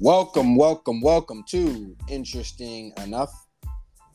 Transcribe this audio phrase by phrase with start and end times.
[0.00, 3.32] Welcome, welcome, welcome to Interesting Enough.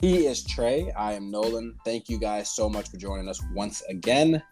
[0.02, 0.92] He is Trey.
[0.92, 1.74] I am Nolan.
[1.86, 4.44] Thank you guys so much for joining us once again.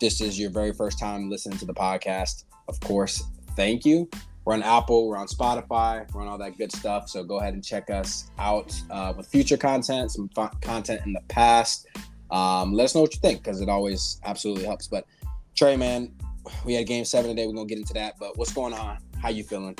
[0.00, 2.44] This is your very first time listening to the podcast.
[2.68, 3.22] Of course,
[3.54, 4.10] thank you.
[4.44, 7.08] We're on Apple, we're on Spotify, we're on all that good stuff.
[7.08, 10.28] So go ahead and check us out uh, with future content, some
[10.60, 11.86] content in the past.
[12.32, 14.88] Um, let us know what you think because it always absolutely helps.
[14.88, 15.06] But
[15.54, 16.12] Trey, man,
[16.64, 17.46] we had game seven today.
[17.46, 18.14] We're gonna get into that.
[18.18, 18.98] But what's going on?
[19.22, 19.76] How you feeling?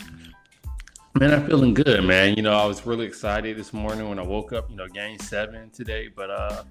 [1.18, 2.36] Man, I'm feeling good, man.
[2.36, 5.18] You know, I was really excited this morning when I woke up, you know, game
[5.18, 6.08] seven today.
[6.14, 6.64] But uh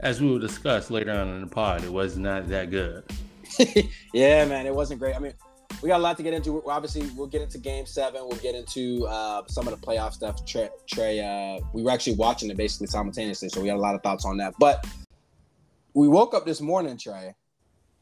[0.00, 3.04] as we will discuss later on in the pod, it was not that good.
[4.14, 5.14] yeah, man, it wasn't great.
[5.14, 5.34] I mean,
[5.82, 6.66] we got a lot to get into.
[6.66, 8.22] Obviously, we'll get into game seven.
[8.22, 10.46] We'll get into uh, some of the playoff stuff.
[10.46, 13.94] Trey, Trey uh, we were actually watching it basically simultaneously, so we had a lot
[13.94, 14.54] of thoughts on that.
[14.58, 14.86] But
[15.92, 17.34] we woke up this morning, Trey,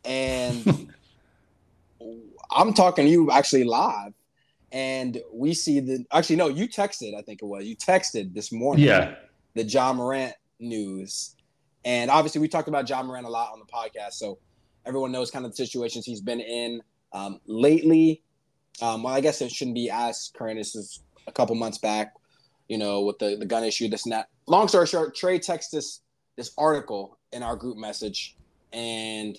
[0.04, 0.92] and
[2.52, 4.14] I'm talking to you actually live
[4.72, 7.64] and we see the actually no, you texted, I think it was.
[7.64, 9.16] You texted this morning yeah.
[9.54, 11.36] the Ja Morant news.
[11.84, 14.14] And obviously we talked about Ja Morant a lot on the podcast.
[14.14, 14.38] So
[14.86, 16.80] everyone knows kind of the situations he's been in
[17.12, 18.22] um, lately.
[18.80, 20.58] Um, well, I guess it shouldn't be as current.
[20.58, 22.14] This is a couple months back,
[22.68, 24.28] you know, with the, the gun issue, this and that.
[24.46, 26.00] Long story short, Trey texted this
[26.36, 28.38] this article in our group message.
[28.72, 29.38] And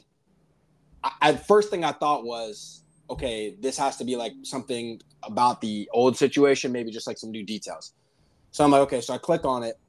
[1.04, 5.62] I, I first thing I thought was okay, this has to be like something about
[5.62, 7.94] the old situation, maybe just like some new details.
[8.52, 9.80] So I'm like, okay, so I click on it,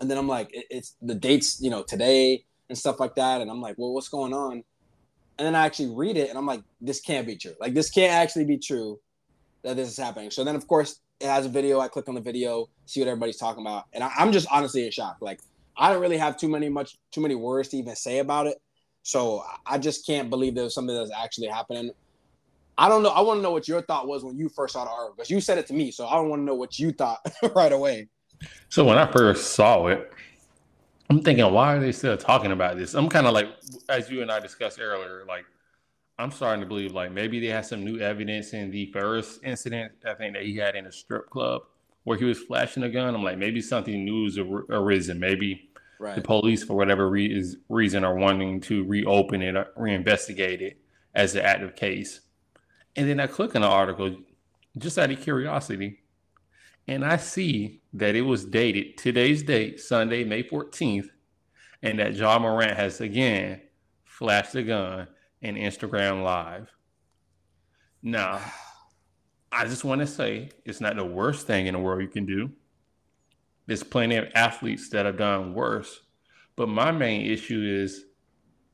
[0.00, 3.40] and then I'm like, it, it's the dates, you know, today and stuff like that,
[3.40, 4.64] and I'm like, well, what's going on?
[5.38, 7.54] And then I actually read it, and I'm like, this can't be true.
[7.60, 9.00] Like, this can't actually be true
[9.62, 10.30] that this is happening.
[10.30, 11.80] So then, of course, it has a video.
[11.80, 14.84] I click on the video, see what everybody's talking about, and I, I'm just honestly
[14.84, 15.16] in shock.
[15.20, 15.40] Like,
[15.76, 18.58] I don't really have too many much too many words to even say about it.
[19.02, 21.90] So I just can't believe there's something that's actually happening.
[22.76, 23.10] I don't know.
[23.10, 25.30] I want to know what your thought was when you first saw the article because
[25.30, 27.20] you said it to me, so I don't want to know what you thought
[27.54, 28.08] right away.
[28.68, 30.12] So when I first saw it,
[31.10, 32.94] I'm thinking, why are they still talking about this?
[32.94, 33.48] I'm kind of like,
[33.88, 35.44] as you and I discussed earlier, like
[36.18, 39.92] I'm starting to believe like maybe they had some new evidence in the first incident
[40.06, 41.62] I think that he had in a strip club
[42.04, 43.14] where he was flashing a gun.
[43.14, 45.18] I'm like, maybe something new has arisen.
[45.18, 46.14] Maybe right.
[46.14, 50.78] the police, for whatever re- reason, are wanting to reopen it, or reinvestigate it
[51.14, 52.20] as an active case.
[52.96, 54.16] And then I click on the article
[54.78, 56.00] just out of curiosity,
[56.86, 61.08] and I see that it was dated today's date, Sunday, May 14th,
[61.82, 63.60] and that Ja Morant has again
[64.04, 65.08] flashed a gun
[65.40, 66.70] in Instagram Live.
[68.02, 68.40] Now,
[69.50, 72.26] I just want to say it's not the worst thing in the world you can
[72.26, 72.50] do.
[73.66, 76.00] There's plenty of athletes that have done worse.
[76.56, 78.04] But my main issue is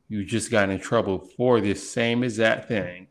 [0.08, 3.06] you just got in trouble for this same exact thing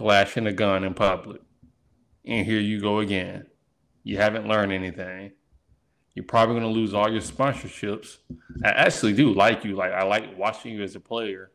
[0.00, 1.42] flashing a gun in public.
[2.24, 3.46] And here you go again.
[4.02, 5.32] You haven't learned anything.
[6.14, 8.16] You're probably going to lose all your sponsorships.
[8.64, 9.76] I actually do like you.
[9.76, 11.50] Like I like watching you as a player.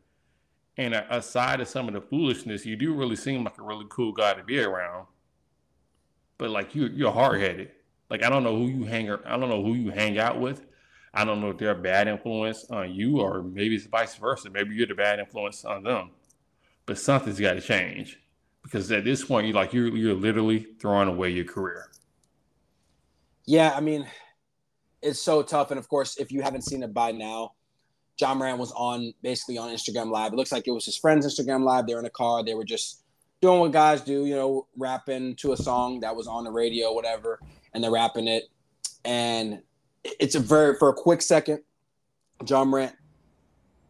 [0.78, 4.12] And aside of some of the foolishness, you do really seem like a really cool
[4.12, 5.08] guy to be around.
[6.38, 7.72] But like you, you're hard headed.
[8.12, 9.10] Like I don't know who you hang.
[9.10, 10.64] I don't know who you hang out with.
[11.16, 14.52] I don't know if they're a bad influence on you, or maybe it's vice versa.
[14.52, 16.12] Maybe you're the bad influence on them.
[16.86, 18.20] But something's got to change
[18.66, 21.92] because at this point, you like you're you're literally throwing away your career.
[23.46, 24.08] Yeah, I mean,
[25.04, 27.52] it's so tough, and of course, if you haven't seen it by now,
[28.20, 30.34] Ja Morant was on basically on Instagram Live.
[30.34, 31.86] It looks like it was his friend's Instagram Live.
[31.86, 32.44] They were in a car.
[32.44, 33.04] They were just
[33.40, 36.92] doing what guys do, you know, rapping to a song that was on the radio,
[36.92, 37.40] whatever,
[37.74, 38.46] and they're rapping it.
[39.06, 39.62] And
[40.04, 41.62] it's a very for a quick second,
[42.48, 42.96] Ja Morant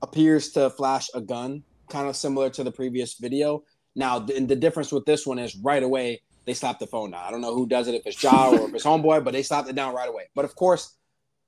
[0.02, 3.64] appears to flash a gun, kind of similar to the previous video.
[3.96, 7.24] Now, the, the difference with this one is right away they slapped the phone down.
[7.26, 9.44] I don't know who does it, if it's Ja or if it's Homeboy, but they
[9.44, 10.30] slapped it down right away.
[10.36, 10.96] But of course,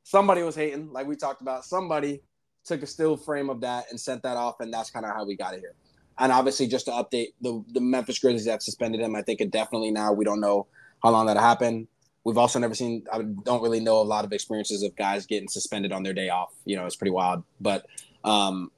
[0.03, 1.65] somebody was hating, like we talked about.
[1.65, 2.21] Somebody
[2.65, 5.25] took a still frame of that and sent that off, and that's kind of how
[5.25, 5.73] we got it here.
[6.17, 9.15] And obviously, just to update the the Memphis Grizzlies have suspended him.
[9.15, 10.65] I think it definitely now we don't know
[11.03, 11.87] how long that happened.
[12.23, 13.05] We've also never seen.
[13.13, 16.29] I don't really know a lot of experiences of guys getting suspended on their day
[16.29, 16.53] off.
[16.65, 17.43] You know, it's pretty wild.
[17.61, 17.85] But
[18.23, 18.71] um,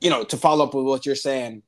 [0.00, 1.62] you know, to follow up with what you're saying,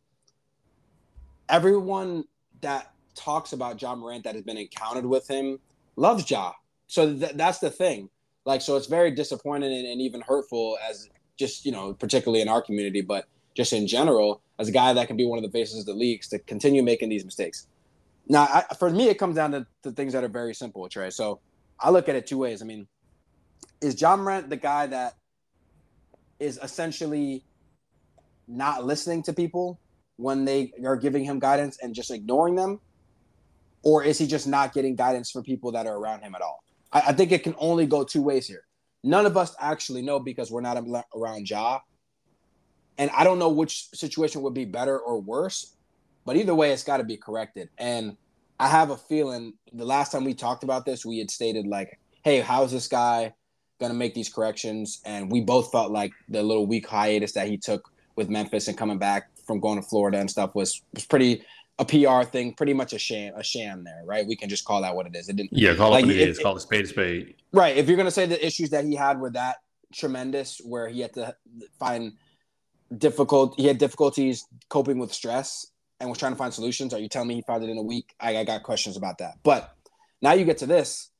[1.53, 2.25] everyone
[2.63, 5.61] that talks about Ja Morant that has been encountered with him
[5.97, 6.53] loves Ja.
[6.87, 8.09] So th- that's the thing.
[8.45, 11.09] Like, so it's very disappointing and, and, even hurtful as
[11.39, 15.07] just, you know, particularly in our community, but just in general, as a guy that
[15.07, 17.69] can be one of the faces of the leagues to continue making these mistakes.
[18.29, 21.11] Now, I, for me, it comes down to, to things that are very simple, Trey.
[21.11, 21.41] So
[21.79, 22.63] I look at it two ways.
[22.63, 22.89] I mean,
[23.81, 25.17] is Ja Morant the guy that
[26.41, 27.45] is essentially
[28.49, 29.79] not listening to people
[30.17, 32.81] when they are giving him guidance and just ignoring them?
[33.83, 36.63] or is he just not getting guidance from people that are around him at all?
[36.93, 38.65] I, I think it can only go two ways here.
[39.05, 40.83] None of us actually know because we're not
[41.15, 41.81] around Ja.
[42.99, 45.77] And I don't know which situation would be better or worse,
[46.25, 47.69] but either way, it's got to be corrected.
[47.79, 48.17] And
[48.61, 51.99] I have a feeling the last time we talked about this, we had stated, like,
[52.23, 53.35] hey, how's this guy
[53.81, 55.01] going to make these corrections?
[55.05, 58.79] And we both felt like the little week hiatus that he took with Memphis and
[58.79, 61.43] coming back from going to Florida and stuff was was pretty
[61.79, 64.27] a PR thing, pretty much a sham, a sham there, right?
[64.27, 65.29] We can just call that what it is.
[65.29, 65.53] It didn't.
[65.53, 66.39] Yeah, call like, it what it, it is.
[66.39, 67.35] Call it spade spade.
[67.53, 67.77] Right.
[67.77, 69.57] If you're gonna say the issues that he had were that
[69.93, 71.35] tremendous, where he had to
[71.79, 72.13] find
[72.97, 75.67] difficult, he had difficulties coping with stress
[76.01, 76.93] and was trying to find solutions.
[76.93, 78.15] Are you telling me he found it in a week?
[78.21, 79.35] I, I got questions about that.
[79.43, 79.75] But
[80.21, 81.11] now you get to this: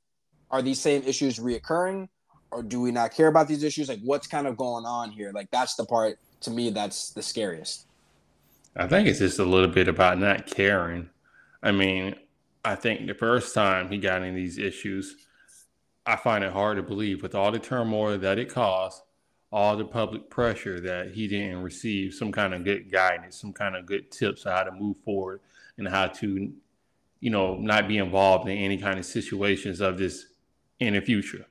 [0.51, 2.09] Are these same issues reoccurring,
[2.51, 3.89] or do we not care about these issues?
[3.89, 5.33] Like, what's kind of going on here?
[5.35, 7.87] Like, that's the part to me that's the scariest.
[8.75, 11.11] I think it's just a little bit about not caring.
[11.63, 12.15] I mean,
[12.65, 15.17] I think the first time he got in these issues,
[16.07, 19.03] I find it hard to believe with all the turmoil that it caused,
[19.53, 23.77] all the public pressure that he didn't receive some kind of good guidance, some kind
[23.77, 25.41] of good tips on how to move forward
[25.77, 26.53] and how to,
[27.21, 30.27] you know, not be involved in any kind of situations of this
[30.81, 31.47] in the future.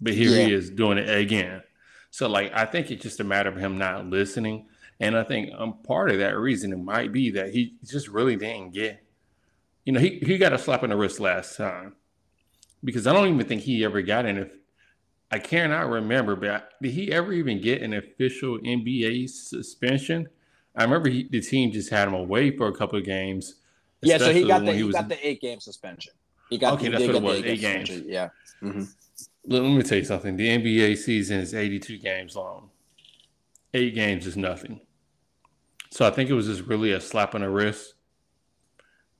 [0.00, 0.46] But here yeah.
[0.46, 1.62] he is doing it again.
[2.10, 4.66] So, like, I think it's just a matter of him not listening
[5.02, 8.36] and I think um, part of that reason it might be that he just really
[8.36, 9.04] didn't get,
[9.84, 11.96] you know, he, he got a slap on the wrist last time
[12.84, 14.48] because I don't even think he ever got an.
[15.32, 20.28] I cannot remember, but did he ever even get an official NBA suspension?
[20.76, 23.56] I remember he, the team just had him away for a couple of games.
[24.02, 26.12] Yeah, so he got the he, he was, got the eight game suspension.
[26.48, 27.42] He got okay, the, that's what it was.
[27.42, 27.90] Eight games.
[27.90, 28.28] Yeah.
[28.62, 28.84] Mm-hmm.
[29.46, 30.36] Let, let me tell you something.
[30.36, 32.70] The NBA season is 82 games long.
[33.74, 34.80] Eight games is nothing.
[35.92, 37.92] So I think it was just really a slap on the wrist.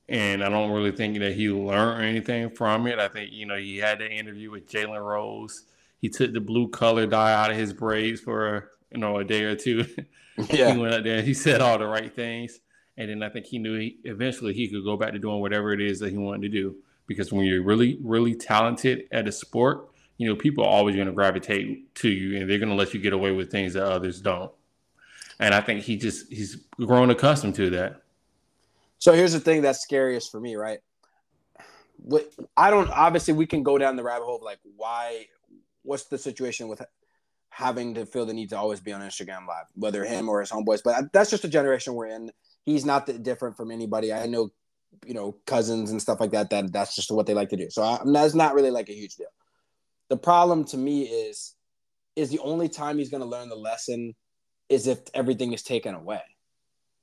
[0.09, 2.97] And I don't really think that he learned anything from it.
[2.97, 5.65] I think, you know, he had the interview with Jalen Rose.
[6.01, 9.43] He took the blue color dye out of his braids for, you know, a day
[9.43, 9.85] or two.
[10.51, 10.73] Yeah.
[10.73, 12.59] he went out there he said all the right things.
[12.97, 15.73] And then I think he knew he, eventually he could go back to doing whatever
[15.73, 16.75] it is that he wanted to do.
[17.05, 21.05] Because when you're really, really talented at a sport, you know, people are always going
[21.05, 23.83] to gravitate to you and they're going to let you get away with things that
[23.83, 24.51] others don't
[25.39, 28.01] and I think he just he's grown accustomed to that.
[28.99, 30.79] So here's the thing that's scariest for me, right?
[32.57, 35.27] I don't obviously we can go down the rabbit hole of like why
[35.83, 36.81] what's the situation with
[37.49, 40.49] having to feel the need to always be on Instagram live, whether him or his
[40.49, 40.81] homeboys.
[40.83, 42.31] But that's just a generation we're in.
[42.65, 44.11] He's not that different from anybody.
[44.11, 44.49] I know,
[45.05, 46.49] you know, cousins and stuff like that.
[46.49, 47.69] That that's just what they like to do.
[47.69, 49.27] So I, that's not really like a huge deal.
[50.09, 51.53] The problem to me is,
[52.15, 54.15] is the only time he's going to learn the lesson
[54.73, 56.21] is if everything is taken away.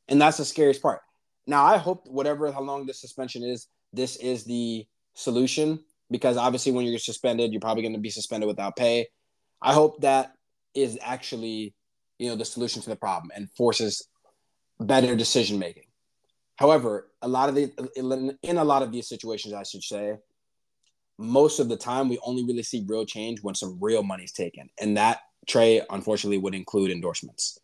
[0.09, 1.01] And that's the scariest part.
[1.47, 5.81] Now, I hope whatever how long this suspension is, this is the solution
[6.11, 9.07] because obviously when you're suspended, you're probably going to be suspended without pay.
[9.63, 10.33] I hope that
[10.75, 11.75] is actually,
[12.19, 14.07] you know, the solution to the problem and forces
[14.79, 15.85] better decision making.
[16.57, 17.73] However, a lot of the
[18.43, 20.17] in a lot of these situations, I should say,
[21.19, 24.69] most of the time we only really see real change when some real money's taken,
[24.81, 27.59] and that Trey, unfortunately, would include endorsements,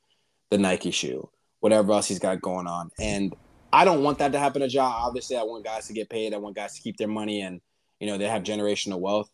[0.51, 1.29] the Nike shoe,
[1.61, 2.91] whatever else he's got going on.
[2.99, 3.35] And
[3.73, 4.85] I don't want that to happen to Ja.
[4.85, 6.35] Obviously, I want guys to get paid.
[6.35, 7.61] I want guys to keep their money and,
[8.01, 9.31] you know, they have generational wealth.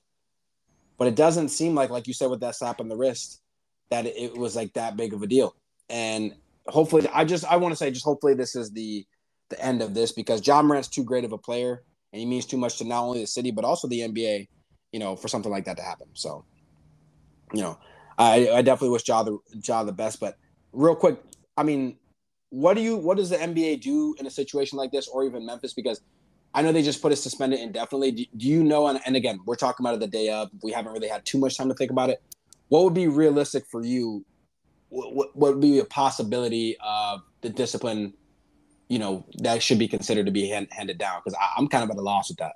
[0.99, 3.41] But it doesn't seem like, like you said with that slap on the wrist,
[3.91, 5.55] that it was like that big of a deal.
[5.89, 6.35] And
[6.67, 9.07] hopefully, I just, I want to say, just hopefully this is the,
[9.51, 11.83] the end of this because Ja Morant's too great of a player
[12.13, 14.49] and he means too much to not only the city, but also the NBA,
[14.93, 16.09] you know, for something like that to happen.
[16.15, 16.45] So,
[17.53, 17.79] you know,
[18.19, 20.21] I, I definitely wish Ja the Ja the best.
[20.21, 20.37] But
[20.73, 21.19] real quick,
[21.57, 21.97] I mean,
[22.51, 25.47] what do you what does the NBA do in a situation like this, or even
[25.47, 25.73] Memphis?
[25.73, 26.01] Because
[26.55, 28.13] I know they just put it suspended indefinitely.
[28.13, 28.89] Do, do you know?
[28.89, 30.51] And, and, again, we're talking about it the day of.
[30.63, 32.23] We haven't really had too much time to think about it.
[32.69, 34.25] What would be realistic for you?
[34.91, 38.13] What, what, would be a possibility of the discipline?
[38.89, 41.91] You know that should be considered to be hand, handed down because I'm kind of
[41.91, 42.53] at a loss with that.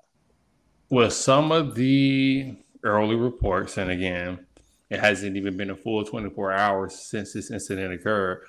[0.90, 4.46] Well, some of the early reports, and again,
[4.90, 8.42] it hasn't even been a full 24 hours since this incident occurred.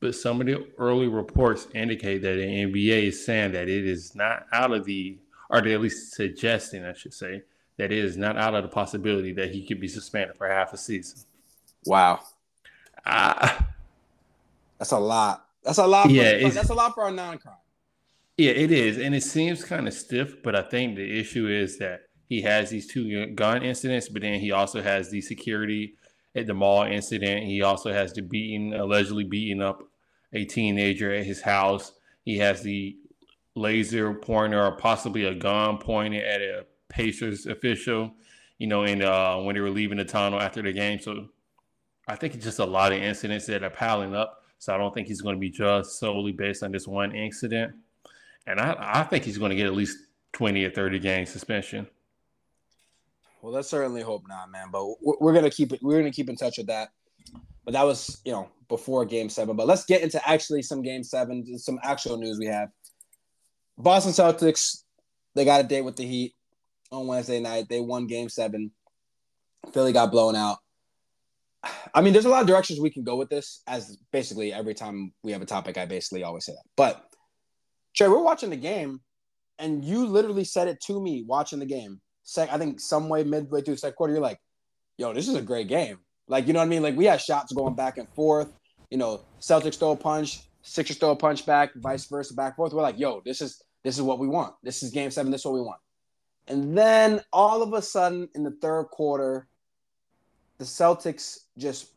[0.00, 4.14] But some of the early reports indicate that the NBA is saying that it is
[4.14, 5.18] not out of the,
[5.48, 7.42] or they at least suggesting, I should say,
[7.76, 10.72] that it is not out of the possibility that he could be suspended for half
[10.72, 11.20] a season.
[11.86, 12.20] Wow.
[13.04, 13.58] Uh,
[14.78, 15.46] that's a lot.
[15.62, 16.10] That's a lot.
[16.10, 17.54] Yeah, for, that's a lot for a non-crime.
[18.36, 20.42] Yeah, it is, and it seems kind of stiff.
[20.42, 24.40] But I think the issue is that he has these two gun incidents, but then
[24.40, 25.94] he also has the security
[26.34, 27.44] at the mall incident.
[27.44, 29.82] He also has the beating, allegedly beating up
[30.32, 31.92] a teenager at his house.
[32.24, 32.96] He has the
[33.54, 38.12] laser pointer or possibly a gun pointed at a Pacers official,
[38.58, 41.00] you know, in uh, when they were leaving the tunnel after the game.
[41.00, 41.28] So
[42.06, 44.42] I think it's just a lot of incidents that are piling up.
[44.58, 47.74] So I don't think he's going to be judged solely based on this one incident.
[48.46, 49.98] And I, I think he's going to get at least
[50.32, 51.86] 20 or 30 game suspension.
[53.42, 54.68] Well, let's certainly hope not, man.
[54.70, 55.80] But we're gonna keep it.
[55.82, 56.90] We're gonna keep in touch with that.
[57.64, 59.56] But that was, you know, before Game Seven.
[59.56, 62.68] But let's get into actually some Game Seven, some actual news we have.
[63.76, 64.84] Boston Celtics,
[65.34, 66.34] they got a date with the Heat
[66.92, 67.66] on Wednesday night.
[67.68, 68.70] They won Game Seven.
[69.72, 70.58] Philly got blown out.
[71.94, 73.62] I mean, there's a lot of directions we can go with this.
[73.66, 76.68] As basically every time we have a topic, I basically always say that.
[76.76, 77.04] But
[77.96, 79.00] Trey, we're watching the game,
[79.58, 82.00] and you literally said it to me watching the game.
[82.24, 84.40] Sec, I think some way midway through the second quarter, you're like,
[84.96, 85.98] "Yo, this is a great game."
[86.28, 86.82] Like, you know what I mean?
[86.82, 88.52] Like we had shots going back and forth.
[88.90, 92.56] You know, Celtics throw a punch, Sixers throw a punch back, vice versa, back and
[92.56, 92.72] forth.
[92.72, 94.54] We're like, "Yo, this is this is what we want.
[94.62, 95.32] This is Game Seven.
[95.32, 95.80] This is what we want."
[96.48, 99.48] And then all of a sudden, in the third quarter,
[100.58, 101.92] the Celtics just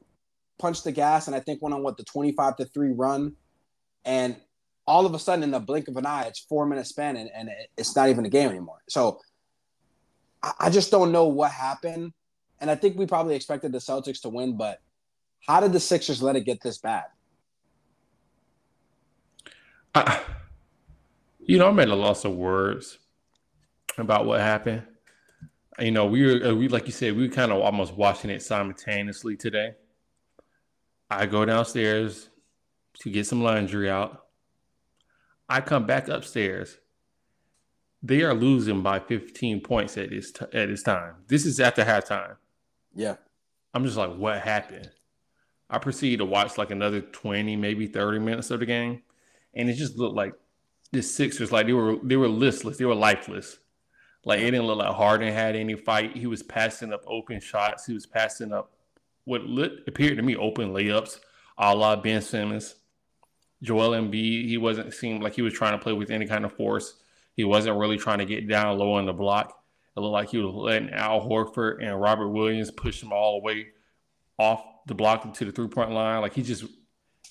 [0.58, 3.36] punched the gas, and I think went on what the twenty-five to three run,
[4.04, 4.36] and
[4.88, 7.30] all of a sudden, in the blink of an eye, it's four minutes span, and,
[7.36, 8.82] and it's not even a game anymore.
[8.88, 9.20] So
[10.60, 12.14] I just don't know what happened.
[12.60, 14.82] And I think we probably expected the Celtics to win, but
[15.46, 17.06] how did the Sixers let it get this bad?
[19.94, 20.22] I,
[21.40, 22.98] you know, I'm at a loss of words
[23.98, 24.84] about what happened.
[25.80, 28.30] You know, we were, uh, we like you said, we were kind of almost watching
[28.30, 29.74] it simultaneously today.
[31.10, 32.30] I go downstairs
[33.00, 34.26] to get some laundry out.
[35.48, 36.78] I come back upstairs
[38.06, 41.16] they are losing by 15 points at this t- at this time.
[41.28, 42.36] This is after halftime.
[42.94, 43.16] Yeah.
[43.74, 44.92] I'm just like, what happened?
[45.70, 49.02] I proceed to watch like another 20, maybe 30 minutes of the game.
[49.56, 50.34] And it just looked like
[50.92, 53.58] the Sixers, like they were they were listless, they were lifeless.
[54.24, 56.16] Like it didn't look like Harden had any fight.
[56.16, 57.86] He was passing up open shots.
[57.86, 58.72] He was passing up
[59.24, 61.20] what lit, appeared to me open layups,
[61.58, 62.76] a la Ben Simmons.
[63.64, 66.54] Joel Embiid, he wasn't seemed like he was trying to play with any kind of
[66.54, 66.98] force.
[67.36, 69.54] He wasn't really trying to get down low on the block.
[69.96, 73.46] It looked like he was letting Al Horford and Robert Williams push him all the
[73.46, 73.68] way
[74.38, 76.22] off the block to the three point line.
[76.22, 76.66] Like he just,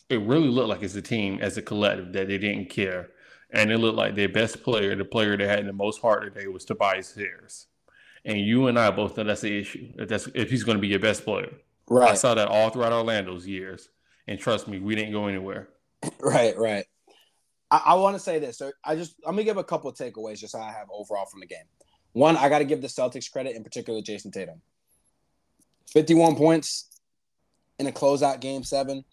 [0.09, 3.11] it really looked like as a team, as a collective, that they didn't care.
[3.51, 6.49] And it looked like their best player, the player that had the most heart today,
[6.49, 7.67] was Tobias Harris.
[8.25, 9.93] And you and I both know that's the issue.
[9.99, 11.53] If that's if he's going to be your best player,
[11.89, 12.13] right?
[12.13, 13.91] I saw that all throughout Orlando's years,
[14.27, 15.69] and trust me, we didn't go anywhere.
[16.21, 16.85] Right, right.
[17.75, 18.59] I, I want to say this.
[18.59, 21.27] So I just I'm gonna give a couple of takeaways just so I have overall
[21.27, 21.65] from the game.
[22.13, 24.61] One, I got to give the Celtics credit, in particular Jayson Tatum.
[25.93, 27.01] 51 points
[27.81, 29.05] in a closeout game seven.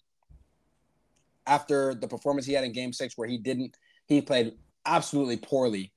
[1.44, 3.76] After the performance he had in game six, where he didn't,
[4.06, 4.52] he played
[4.86, 5.92] absolutely poorly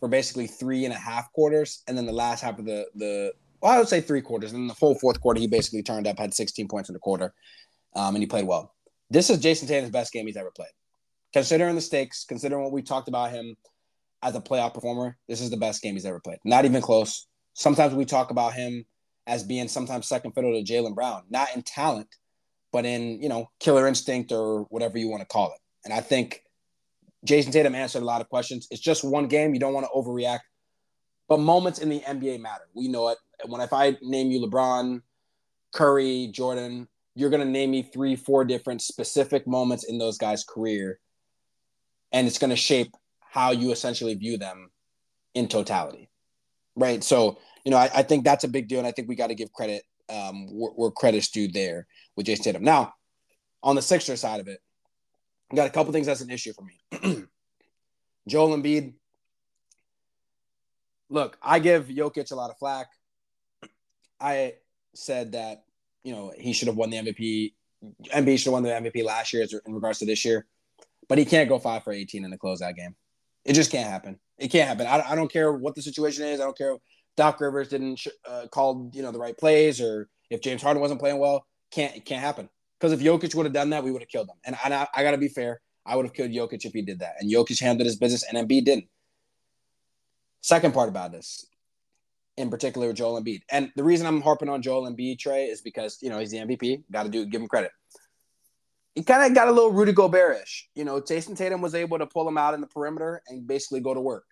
[0.00, 1.84] for basically three and a half quarters.
[1.86, 3.32] And then the last half of the, the
[3.62, 4.52] well, I would say three quarters.
[4.52, 6.98] And then the full fourth quarter, he basically turned up, had 16 points in the
[6.98, 7.32] quarter,
[7.94, 8.74] um, and he played well.
[9.08, 10.70] This is Jayson Tatum's best game he's ever played
[11.32, 13.56] considering the stakes, considering what we talked about him
[14.22, 16.38] as a playoff performer, this is the best game he's ever played.
[16.44, 17.26] Not even close.
[17.54, 18.84] Sometimes we talk about him
[19.26, 22.08] as being sometimes second fiddle to Jaylen Brown, not in talent,
[22.72, 25.60] but in, you know, killer instinct or whatever you want to call it.
[25.84, 26.42] And I think
[27.26, 28.68] Jayson Tatum answered a lot of questions.
[28.70, 29.54] It's just one game.
[29.54, 30.40] You don't want to overreact.
[31.28, 32.64] But moments in the NBA matter.
[32.74, 33.18] We know it.
[33.46, 35.02] When if I name you LeBron,
[35.74, 40.44] Curry, Jordan, you're going to name me three, four different specific moments in those guys'
[40.44, 41.00] career
[42.12, 44.70] and it's going to shape how you essentially view them
[45.34, 46.08] in totality
[46.76, 49.16] right so you know i, I think that's a big deal and i think we
[49.16, 51.86] got to give credit um, where, where credit's due there
[52.16, 52.64] with Jayson Tatum.
[52.64, 52.94] Now,
[53.62, 54.60] on the Sixer side of it,
[55.52, 57.24] I got a couple things that's an issue for me.
[58.28, 58.94] Joel Embiid.
[61.10, 62.88] Look, I give Jokic a lot of flack.
[64.20, 64.54] I
[64.94, 65.64] said that
[66.04, 67.54] you know he should have won the MVP.
[68.14, 70.46] Embiid should have won the MVP last year in regards to this year
[71.08, 72.94] but he can't go five for 18 in the closeout game.
[73.44, 74.18] It just can't happen.
[74.36, 74.86] It can't happen.
[74.86, 76.40] I, I don't care what the situation is.
[76.40, 76.78] I don't care if
[77.16, 81.00] Doc Rivers didn't uh, call you know the right plays or if James Harden wasn't
[81.00, 81.44] playing well.
[81.70, 82.48] Can't it can't happen.
[82.78, 84.36] Because if Jokic would have done that, we would have killed him.
[84.44, 85.60] And, I, I got to be fair.
[85.84, 87.14] I would have killed Jokic if he did that.
[87.18, 88.84] And Jokic handled his business, and Embiid didn't.
[90.42, 91.44] Second part about this,
[92.36, 93.40] in particular, with Joel Embiid.
[93.50, 96.38] And the reason I'm harping on Joel Embiid, Trey, is because you know he's the
[96.38, 96.84] MVP.
[96.92, 97.72] Got to do give him credit
[98.98, 100.64] he kind of got a little Rudy Goberish.
[100.74, 103.78] You know, Jayson Tatum was able to pull him out in the perimeter and basically
[103.78, 104.24] go to work.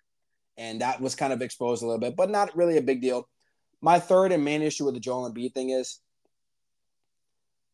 [0.57, 3.29] And that was kind of exposed a little bit, but not really a big deal.
[3.79, 6.01] My third and main issue with the Joel Embiid thing is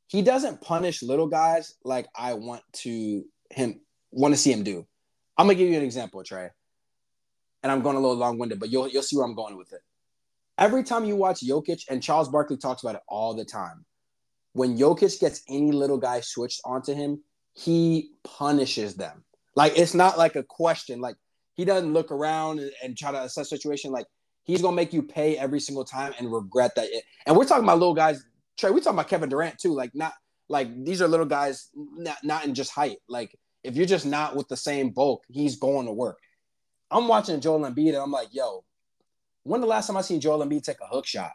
[0.05, 3.81] he doesn't punish little guys like I want to him
[4.11, 4.85] want to see him do.
[5.35, 6.49] I'm gonna give you an example, Trey.
[7.63, 9.73] And I'm going a little long winded, but you'll you'll see where I'm going with
[9.73, 9.81] it.
[10.59, 13.83] Every time you watch Jokic, and Charles Barkley talks about it all the time,
[14.53, 17.21] when Jokic gets any little guy switched onto him,
[17.53, 19.23] he punishes them.
[19.55, 21.01] Like it's not like a question.
[21.01, 21.15] Like
[21.55, 23.91] he doesn't look around and, and try to assess situation.
[23.91, 24.07] Like
[24.43, 26.87] he's gonna make you pay every single time and regret that.
[27.25, 28.23] And we're talking about little guys.
[28.57, 29.73] Trey, we're talking about Kevin Durant too.
[29.73, 30.13] Like not
[30.49, 32.97] like these are little guys, not not in just height.
[33.07, 36.19] Like if you're just not with the same bulk, he's going to work.
[36.91, 38.63] I'm watching Joel Embiid and I'm like, yo,
[39.43, 41.31] when the last time I seen Joel Embiid take a hook shot?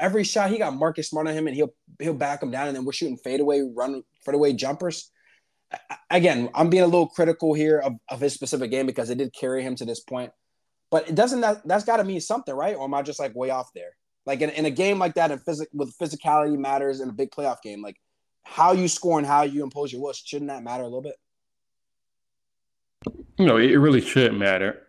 [0.00, 2.76] Every shot he got Marcus Smart on him and he'll he'll back him down and
[2.76, 5.10] then we're shooting fadeaway run fadeaway jumpers.
[6.10, 9.34] Again, I'm being a little critical here of, of his specific game because it did
[9.34, 10.32] carry him to this point.
[10.90, 12.76] But it doesn't that that's got to mean something, right?
[12.76, 13.90] Or am I just like way off there?
[14.24, 17.30] Like in, in a game like that, and phys- with physicality matters in a big
[17.30, 17.96] playoff game, like
[18.44, 21.16] how you score and how you impose your will, shouldn't that matter a little bit?
[23.38, 24.86] Know, it really should matter.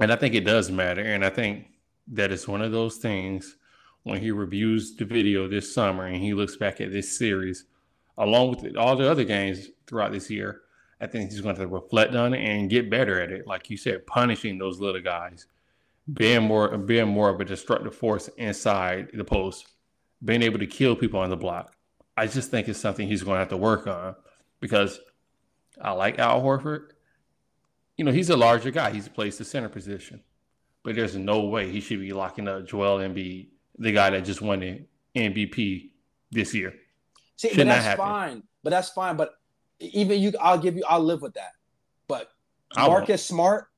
[0.00, 1.02] And I think it does matter.
[1.02, 1.66] And I think
[2.08, 3.56] that it's one of those things
[4.04, 7.64] when he reviews the video this summer and he looks back at this series,
[8.16, 10.60] along with all the other games throughout this year,
[11.00, 13.46] I think he's going to reflect on it and get better at it.
[13.46, 15.46] Like you said, punishing those little guys,
[16.12, 19.66] being more being more of a destructive force inside the post,
[20.24, 21.74] being able to kill people on the block.
[22.16, 24.14] I just think it's something he's going to have to work on
[24.60, 25.00] because
[25.80, 26.90] I like Al Horford.
[27.96, 28.90] You know, he's a larger guy.
[28.90, 30.22] He's plays the center position,
[30.82, 34.40] but there's no way he should be locking up Joel Embiid, the guy that just
[34.40, 34.82] won the
[35.16, 35.90] MVP
[36.30, 36.74] this year.
[37.36, 38.42] See, Should but that's fine.
[38.62, 39.16] But that's fine.
[39.16, 39.34] But
[39.80, 41.52] even you, I'll give you, I'll live with that.
[42.08, 42.30] But
[42.76, 43.68] Marcus Smart,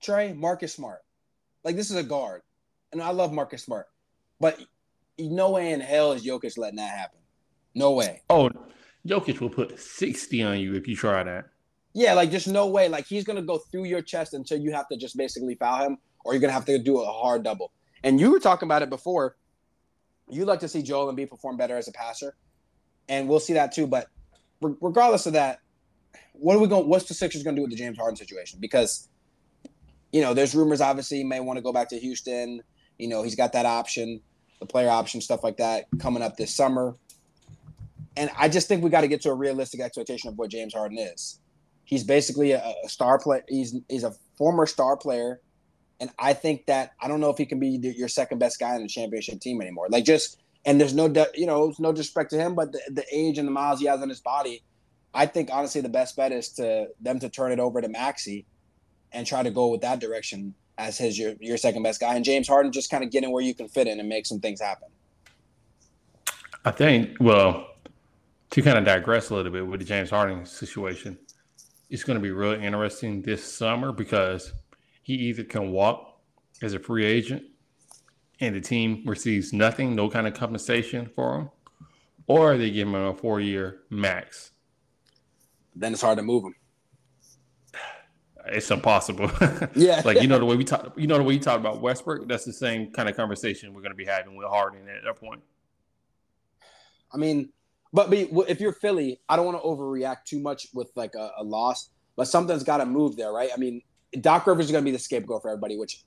[0.00, 1.00] Trey, Marcus Smart,
[1.64, 2.42] like this is a guard,
[2.92, 3.86] and I love Marcus Smart,
[4.40, 4.60] but
[5.18, 7.18] no way in hell is Jokic letting that happen.
[7.74, 8.22] No way.
[8.28, 8.50] Oh,
[9.06, 11.46] Jokic will put sixty on you if you try that.
[11.94, 12.88] Yeah, like just no way.
[12.88, 15.98] Like he's gonna go through your chest until you have to just basically foul him,
[16.24, 17.72] or you're gonna have to do a hard double.
[18.04, 19.36] And you were talking about it before.
[20.28, 22.36] You'd like to see Joel Embiid perform better as a passer,
[23.08, 23.86] and we'll see that too.
[23.86, 24.06] But
[24.60, 25.60] regardless of that,
[26.32, 26.88] what are we going?
[26.88, 28.58] What's the Sixers going to do with the James Harden situation?
[28.60, 29.08] Because
[30.12, 30.80] you know, there's rumors.
[30.80, 32.62] Obviously, he may want to go back to Houston.
[32.98, 34.20] You know, he's got that option,
[34.60, 36.94] the player option, stuff like that, coming up this summer.
[38.16, 40.74] And I just think we got to get to a realistic expectation of what James
[40.74, 41.40] Harden is.
[41.84, 43.42] He's basically a, a star player.
[43.48, 45.40] He's he's a former star player,
[46.02, 48.74] and I think that I don't know if he can be your second best guy
[48.74, 49.86] in the championship team anymore.
[49.88, 53.38] Like just and there's no, you know, no disrespect to him, but the, the age
[53.38, 54.64] and the miles he has on his body,
[55.14, 58.46] I think honestly the best bet is to them to turn it over to Maxey,
[59.12, 62.24] and try to go with that direction as his your your second best guy, and
[62.24, 64.40] James Harden just kind of get in where you can fit in and make some
[64.40, 64.88] things happen.
[66.64, 67.68] I think well,
[68.50, 71.16] to kind of digress a little bit with the James Harden situation,
[71.90, 74.52] it's going to be really interesting this summer because
[75.02, 76.20] he either can walk
[76.62, 77.42] as a free agent
[78.40, 81.50] and the team receives nothing, no kind of compensation for him,
[82.26, 84.52] or they give him a four year max.
[85.74, 86.54] Then it's hard to move him.
[88.46, 89.30] It's impossible.
[89.76, 90.02] Yeah.
[90.04, 92.26] like you know the way we talk you know the way you talk about Westbrook,
[92.26, 95.42] that's the same kind of conversation we're gonna be having with Harden at that point.
[97.12, 97.50] I mean,
[97.92, 101.30] but, but if you're Philly, I don't want to overreact too much with like a,
[101.38, 103.50] a loss, but something's got to move there, right?
[103.54, 103.82] I mean,
[104.20, 106.04] Doc Rivers is going to be the scapegoat for everybody, which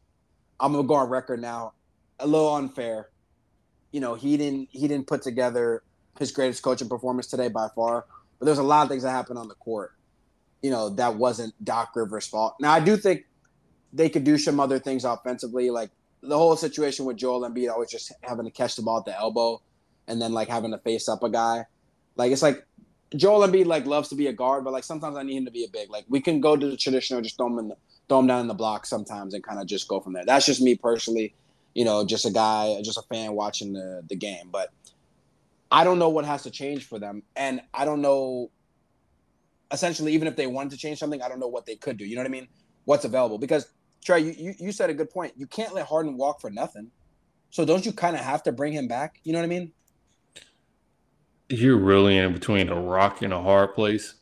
[0.60, 1.74] I'm going to go on record now
[2.20, 3.10] a little unfair.
[3.92, 5.84] You know, he didn't he didn't put together
[6.20, 8.06] his greatest coaching performance today by far.
[8.40, 9.94] But there's a lot of things that happened on the court.
[10.62, 12.56] You know, that wasn't Doc Rivers' fault.
[12.60, 13.26] Now I do think
[13.94, 15.90] they could do some other things offensively, like
[16.22, 19.16] the whole situation with Joel Embiid always just having to catch the ball at the
[19.16, 19.62] elbow
[20.08, 21.66] and then like having to face up a guy.
[22.16, 22.66] Like it's like
[23.16, 25.52] Joel Embiid like loves to be a guard, but like sometimes I need him to
[25.52, 25.90] be a big.
[25.90, 27.76] Like we can go to the traditional, just throw him in the
[28.08, 30.26] throw him down in the block sometimes and kind of just go from there.
[30.26, 31.34] That's just me personally
[31.76, 34.50] you know, just a guy, just a fan watching the the game.
[34.52, 34.72] But
[35.70, 38.50] I don't know what has to change for them, and I don't know.
[39.72, 42.06] Essentially, even if they wanted to change something, I don't know what they could do.
[42.06, 42.48] You know what I mean?
[42.86, 43.38] What's available?
[43.38, 43.68] Because
[44.04, 45.34] Trey, you you, you said a good point.
[45.36, 46.90] You can't let Harden walk for nothing.
[47.50, 49.20] So don't you kind of have to bring him back?
[49.24, 49.72] You know what I mean?
[51.50, 54.16] You're really in between a rock and a hard place.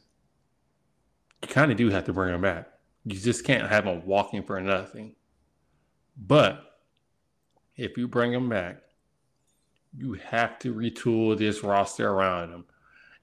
[1.41, 2.72] You kind of do have to bring him back.
[3.05, 5.15] You just can't have him walking for nothing.
[6.17, 6.77] But
[7.75, 8.77] if you bring him back,
[9.95, 12.65] you have to retool this roster around him.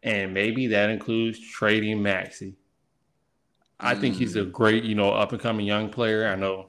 [0.02, 2.56] And maybe that includes trading Maxey.
[3.78, 4.00] I mm.
[4.00, 4.52] think he's a mm.
[4.52, 6.26] great, you know, up and coming young player.
[6.26, 6.66] I know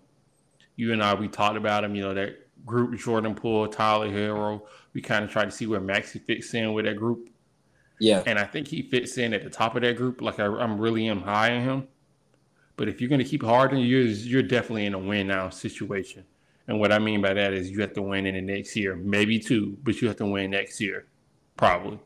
[0.76, 4.64] you and I, we talked about him, you know, that group, Jordan Poole, Tyler Herro.
[4.94, 7.30] We kind of tried to see where Maxey fits in with that group.
[8.00, 8.24] Yeah.
[8.26, 10.22] And I think he fits in at the top of that group.
[10.22, 11.88] Like I, am really am high on him.
[12.78, 16.24] But if you're going to keep Harden, you're you're definitely in a win now situation.
[16.68, 18.96] And what I mean by that is you have to win in the next year,
[18.96, 21.06] maybe two, but you have to win next year,
[21.58, 22.00] probably.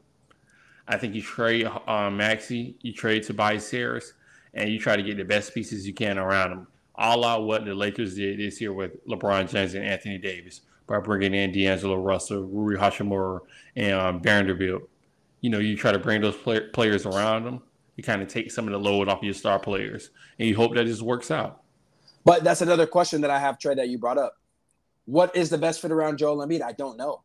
[0.87, 4.13] I think you trade uh, Maxey, you trade Tobias Harris,
[4.53, 6.67] and you try to get the best pieces you can around them.
[6.95, 10.99] All out what the Lakers did this year with LeBron James and Anthony Davis by
[10.99, 13.41] bringing in D'Angelo Russell, Rui Hachimura,
[13.75, 14.87] and um, Vanderbilt.
[15.41, 17.61] You know, you try to bring those play- players around them.
[17.95, 20.75] You kind of take some of the load off your star players, and you hope
[20.75, 21.63] that this works out.
[22.23, 24.37] But that's another question that I have, Trey, that you brought up.
[25.05, 26.61] What is the best fit around Joel Embiid?
[26.61, 27.21] I don't know.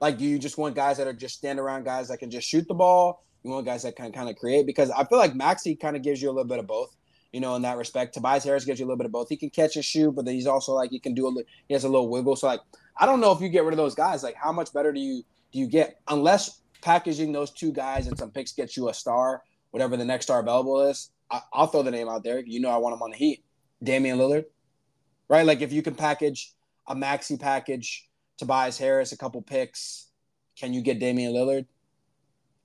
[0.00, 2.48] Like, do you just want guys that are just stand around guys that can just
[2.48, 3.24] shoot the ball?
[3.42, 4.66] You want guys that can kind of create?
[4.66, 6.96] Because I feel like Maxey kind of gives you a little bit of both
[7.32, 8.14] you know, in that respect.
[8.14, 9.28] Tobias Harris gives you a little bit of both.
[9.28, 11.74] He can catch and shoot, but then he's also like he can do a he
[11.74, 12.36] has a little wiggle.
[12.36, 12.60] So like
[12.98, 15.00] I don't know if you get rid of those guys, like how much better do
[15.00, 18.94] you do you get unless packaging those two guys and some picks gets you a
[18.94, 21.10] star, whatever the next star available is.
[21.30, 22.40] I, will throw the name out there.
[22.40, 23.42] You know, I want him on the Heat,
[23.82, 24.44] Damian Lillard,
[25.28, 25.44] right?
[25.44, 26.52] Like if you can package
[26.86, 28.08] a Maxey package,
[28.38, 30.06] Tobias Harris, a couple picks,
[30.56, 31.66] can you get Damian Lillard?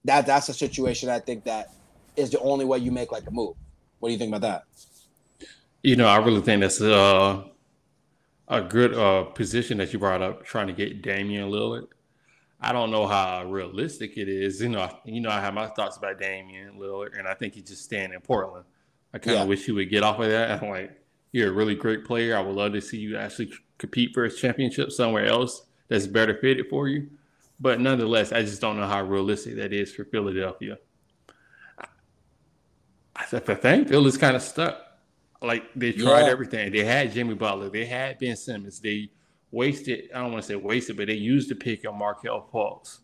[0.05, 1.73] That that's a situation I think that
[2.15, 3.55] is the only way you make like a move.
[3.99, 5.47] What do you think about that?
[5.81, 7.43] You know, I really think that's uh,
[8.47, 11.87] a good uh, position that you brought up, trying to get Damian Lillard.
[12.59, 14.61] I don't know how realistic it is.
[14.61, 17.67] You know, you know, I have my thoughts about Damian Lillard, and I think he's
[17.67, 18.65] just staying in Portland.
[19.13, 19.49] I kind of yeah.
[19.49, 20.61] wish he would get off of that.
[20.61, 20.99] I'm like,
[21.31, 22.35] you're a really great player.
[22.35, 26.35] I would love to see you actually compete for a championship somewhere else that's better
[26.35, 27.09] fitted for you.
[27.59, 30.77] But nonetheless, I just don't know how realistic that is for Philadelphia.
[33.15, 34.79] I think Phil is kind of stuck.
[35.41, 36.31] Like they tried yeah.
[36.31, 36.71] everything.
[36.71, 37.69] They had Jimmy Butler.
[37.69, 38.79] They had Ben Simmons.
[38.79, 39.09] They
[39.51, 40.09] wasted.
[40.13, 42.99] I don't want to say wasted, but they used the pick on Markelle Fultz.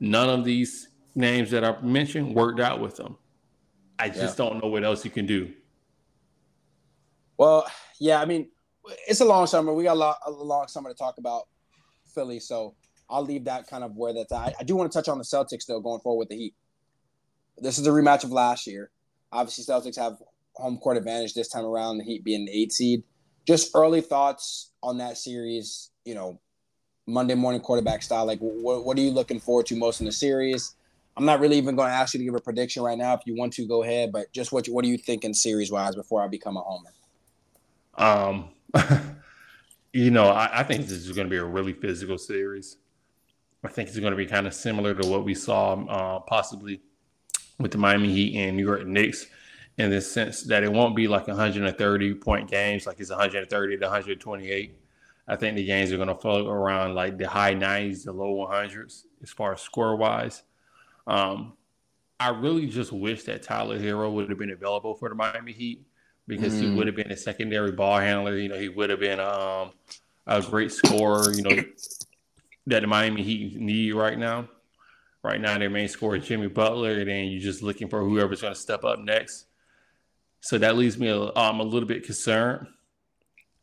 [0.00, 3.16] None of these names that I mentioned worked out with them.
[3.98, 4.48] I just yeah.
[4.48, 5.52] don't know what else you can do.
[7.36, 7.66] Well,
[8.00, 8.48] yeah, I mean,
[9.06, 9.72] it's a long summer.
[9.72, 11.48] We got a, lot, a long summer to talk about
[12.14, 12.74] Philly, so
[13.08, 14.54] I'll leave that kind of where that's at.
[14.58, 16.54] I do want to touch on the Celtics though, going forward with the Heat.
[17.58, 18.90] This is a rematch of last year.
[19.30, 20.16] Obviously, Celtics have
[20.54, 21.98] home court advantage this time around.
[21.98, 23.04] The Heat being the eight seed.
[23.46, 25.90] Just early thoughts on that series.
[26.04, 26.40] You know,
[27.06, 28.26] Monday morning quarterback style.
[28.26, 30.74] Like, what, what are you looking forward to most in the series?
[31.16, 33.12] I'm not really even going to ask you to give a prediction right now.
[33.14, 34.12] If you want to, go ahead.
[34.12, 36.90] But just what what are you thinking series wise before I become a homer?
[37.94, 38.48] Um,
[39.92, 42.78] you know, I, I think this is going to be a really physical series.
[43.64, 46.80] I think it's going to be kind of similar to what we saw uh, possibly
[47.58, 49.26] with the Miami Heat and New York Knicks
[49.78, 53.84] in the sense that it won't be like 130 point games, like it's 130 to
[53.84, 54.78] 128.
[55.28, 58.46] I think the games are going to float around like the high 90s, the low
[58.46, 60.42] 100s as far as score wise.
[61.06, 61.54] Um,
[62.18, 65.84] I really just wish that Tyler Herro would have been available for the Miami Heat
[66.26, 66.60] because mm.
[66.60, 68.36] he would have been a secondary ball handler.
[68.36, 69.70] You know, he would have been um,
[70.26, 71.32] a great scorer.
[71.32, 71.62] You know,
[72.66, 74.48] that the Miami Heat need right now.
[75.24, 78.40] Right now, their main scorer is Jimmy Butler, and then you're just looking for whoever's
[78.40, 79.46] going to step up next.
[80.42, 82.66] So that leaves me a, um, a little bit concerned.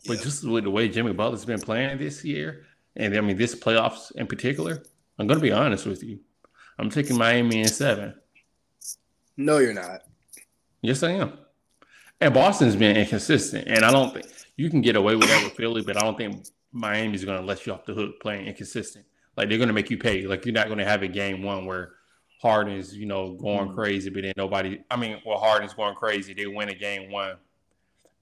[0.07, 0.23] But yeah.
[0.23, 2.65] just with the way Jimmy Butler's been playing this year,
[2.95, 4.81] and I mean this playoffs in particular,
[5.19, 6.19] I'm going to be honest with you.
[6.77, 8.15] I'm taking Miami in seven.
[9.35, 10.01] No, you're not.
[10.81, 11.33] Yes, I am.
[12.21, 15.53] And Boston's been inconsistent, and I don't think you can get away with that with
[15.53, 19.05] Philly, but I don't think Miami's going to let you off the hook playing inconsistent.
[19.35, 20.25] Like they're going to make you pay.
[20.25, 21.93] Like you're not going to have a game one where
[22.41, 24.81] Harden's, you know, going mm crazy, but then nobody.
[24.89, 26.33] I mean, well, Harden's going crazy.
[26.33, 27.35] They win a game one,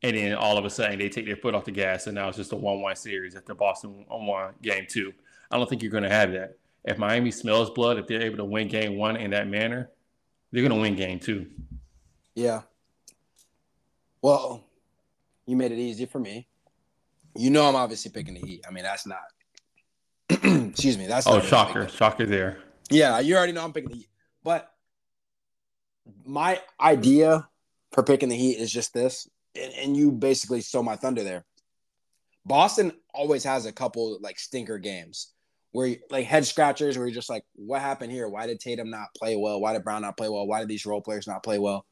[0.01, 2.27] and then all of a sudden they take their foot off the gas, and now
[2.27, 5.13] it's just a one-one series at the Boston won game two.
[5.51, 6.58] I don't think you're going to have that.
[6.84, 9.89] If Miami smells blood, if they're able to win game one in that manner,
[10.51, 11.45] they're going to win game two.
[12.34, 12.62] Yeah.
[14.21, 14.63] Well,
[15.45, 16.47] you made it easy for me.
[17.36, 18.65] You know, I'm obviously picking the Heat.
[18.67, 19.19] I mean, that's not
[20.30, 21.08] Excuse me.
[21.08, 22.58] That's oh shocker, shocker there.
[22.89, 24.10] Yeah, you already know I'm picking the Heat,
[24.43, 24.71] but
[26.26, 27.47] my idea
[27.91, 31.45] for picking the Heat is just this, and, and you basically stole my thunder there.
[32.45, 35.34] Boston always has a couple like stinker games
[35.71, 38.30] where like head scratchers where you're just like, what happened here?
[38.30, 39.60] Why did Tatum not play well?
[39.60, 40.47] Why did Brown not play well?
[40.47, 41.86] Why did these role players not play well?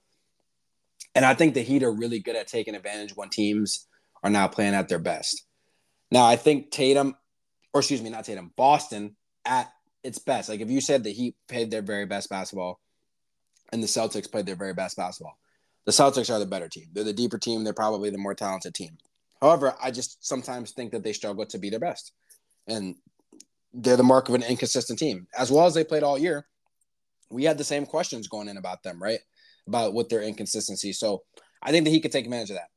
[1.13, 3.85] And I think the Heat are really good at taking advantage when teams
[4.23, 5.45] are not playing at their best.
[6.09, 7.15] Now, I think Tatum
[7.75, 9.69] or excuse me, not Tatum, Boston at
[10.05, 10.49] its best.
[10.49, 12.79] Like if you said the Heat played their very best basketball
[13.71, 15.37] and the Celtics played their very best basketball,
[15.85, 16.87] the Celtics are the better team.
[16.93, 17.63] They're the deeper team.
[17.63, 18.97] They're probably the more talented team.
[19.41, 22.13] However, I just sometimes think that they struggle to be their best.
[22.67, 22.95] And
[23.73, 25.27] they're the mark of an inconsistent team.
[25.37, 26.45] As well as they played all year,
[27.29, 29.19] we had the same questions going in about them, right?
[29.67, 30.93] About what their inconsistency.
[30.93, 31.23] So
[31.61, 32.69] I think that he could take advantage of that.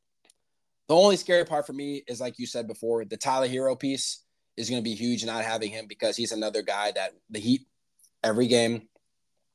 [0.88, 4.22] The only scary part for me is, like you said before, the Tyler Herro piece
[4.59, 5.25] is going to be huge.
[5.25, 7.66] Not having him because he's another guy that the Heat
[8.23, 8.88] every game,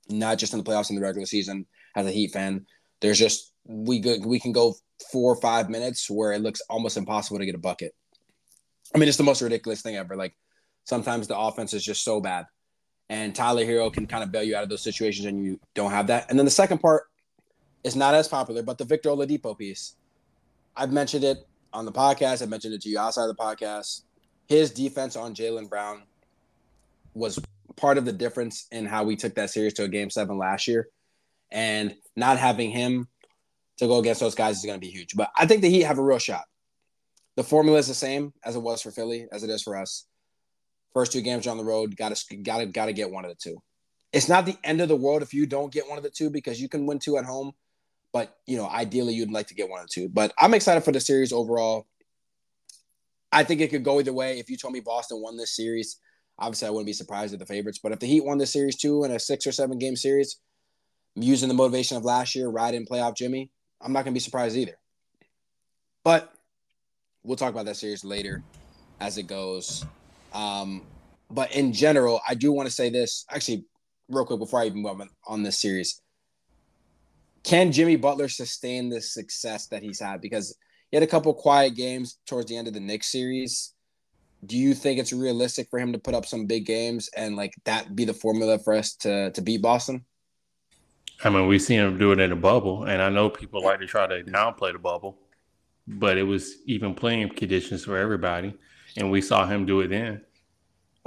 [0.10, 1.66] not just in the playoffs in the regular season.
[1.96, 2.66] As a Heat fan,
[3.02, 4.76] there's just we good we can go
[5.12, 7.94] four or five minutes where it looks almost impossible to get a bucket.
[8.96, 10.16] I mean, it's the most ridiculous thing ever.
[10.16, 10.34] Like
[10.86, 12.46] sometimes the offense is just so bad,
[13.10, 15.92] and Tyler Herro can kind of bail you out of those situations, and you don't
[15.92, 16.30] have that.
[16.30, 17.04] And then the second part
[17.84, 19.96] is not as popular, but the Victor Oladipo piece.
[20.76, 22.42] I've mentioned it on the podcast.
[22.42, 24.04] I've mentioned it to you outside the podcast.
[24.48, 26.04] His defense on Jaylen Brown
[27.14, 27.40] was
[27.76, 30.68] part of the difference in how we took that series to a game seven last
[30.68, 30.88] year.
[31.52, 33.08] And not having him
[33.78, 35.16] to go against those guys is going to be huge.
[35.16, 36.46] But I think the Heat have a real shot.
[37.36, 40.06] The formula is the same as it was for Philly, as it is for us.
[40.94, 43.32] First two games on the road, got to got to got to get one of
[43.32, 43.62] the two.
[44.12, 46.30] It's not the end of the world if you don't get one of the two
[46.30, 47.54] because you can win two at home,
[48.12, 50.10] but you know ideally you'd like to get one of the two.
[50.10, 51.88] But I'm excited for the series overall.
[53.34, 54.38] I think it could go either way.
[54.38, 55.98] If you told me Boston won this series,
[56.38, 57.80] obviously I wouldn't be surprised at the favorites.
[57.82, 60.38] But if the Heat won this series too in a six or seven game series,
[61.16, 63.50] using the motivation of last year, riding playoff Jimmy,
[63.82, 64.78] I'm not going to be surprised either.
[66.04, 66.32] But
[67.24, 68.44] we'll talk about that series later
[69.00, 69.84] as it goes.
[70.34, 70.84] Um,
[71.32, 73.66] but in general, I do want to say this actually,
[74.10, 76.02] real quick before I even move on, on this series.
[77.44, 80.22] Can Jimmy Butler sustain the success that he's had?
[80.22, 80.56] Because
[80.94, 83.74] he had a couple quiet games towards the end of the Knicks series.
[84.46, 87.56] Do you think it's realistic for him to put up some big games and like
[87.64, 90.06] that be the formula for us to to beat Boston?
[91.24, 93.80] I mean, we've seen him do it in a bubble, and I know people like
[93.80, 95.18] to try to downplay the bubble,
[95.88, 98.54] but it was even playing conditions for everybody,
[98.96, 100.22] and we saw him do it then.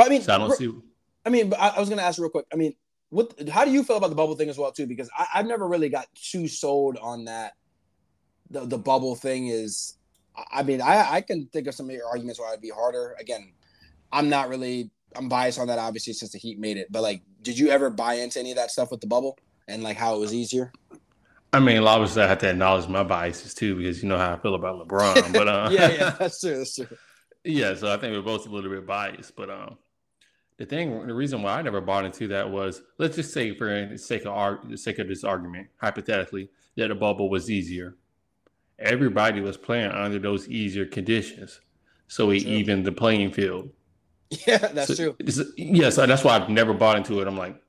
[0.01, 0.75] I mean, so I don't see.
[1.25, 2.47] I mean, I, I was going to ask real quick.
[2.53, 2.75] I mean,
[3.11, 3.49] what?
[3.51, 4.89] How do you feel about the bubble thing as well, too?
[4.89, 7.53] Because I, I've never really got too sold on that.
[8.51, 9.97] The the bubble thing is,
[10.53, 13.17] I mean, I I can think of some of your arguments why it'd be harder.
[13.19, 13.53] Again,
[14.13, 16.89] I'm not really I'm biased on that, obviously, since the Heat made it.
[16.91, 19.39] But like, did you ever buy into any of that stuff with the bubble?
[19.69, 20.73] and like how it was easier?
[21.53, 24.39] I mean, obviously, I have to acknowledge my biases too because you know how I
[24.39, 25.33] feel about LeBron.
[25.33, 26.59] But uh, yeah, yeah, that's true.
[26.59, 26.89] That's true.
[27.45, 29.37] Yeah, so I think we're both a little bit biased.
[29.37, 29.79] But um,
[30.59, 33.87] the thing, the reason why I never bought into that was, let's just say, for
[33.87, 37.97] the sake of our, the sake of this argument, hypothetically, that the bubble was easier.
[38.79, 41.61] Everybody was playing under those easier conditions,
[42.09, 43.71] so we evened the playing field.
[44.47, 45.53] Yeah, that's so, true.
[45.57, 47.29] Yeah, so that's why I've never bought into it.
[47.29, 47.61] I'm like,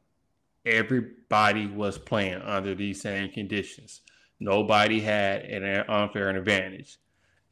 [0.66, 4.02] everybody was playing under these same conditions.
[4.40, 6.98] Nobody had an unfair advantage.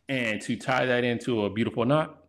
[0.07, 2.25] And to tie that into a beautiful knot,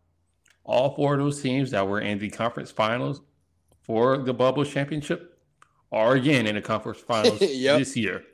[0.64, 3.20] all four of those teams that were in the conference finals
[3.82, 5.38] for the bubble championship
[5.92, 7.78] are again in the conference finals yep.
[7.78, 8.24] this year.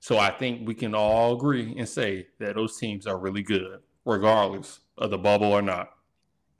[0.00, 3.80] So I think we can all agree and say that those teams are really good,
[4.04, 5.90] regardless of the bubble or not.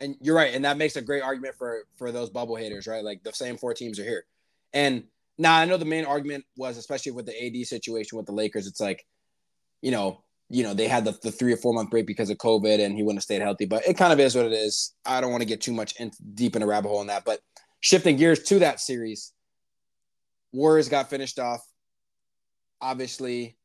[0.00, 3.02] And you're right, and that makes a great argument for for those bubble haters, right?
[3.02, 4.24] Like the same four teams are here,
[4.72, 5.04] and
[5.38, 8.66] now I know the main argument was, especially with the AD situation with the Lakers,
[8.66, 9.06] it's like,
[9.80, 12.38] you know, you know, they had the, the three or four month break because of
[12.38, 13.64] COVID and he wouldn't have stayed healthy.
[13.64, 14.94] But it kind of is what it is.
[15.06, 17.24] I don't want to get too much in, deep in a rabbit hole on that.
[17.24, 17.40] But
[17.80, 19.32] shifting gears to that series,
[20.52, 21.60] Warriors got finished off.
[22.80, 23.56] Obviously,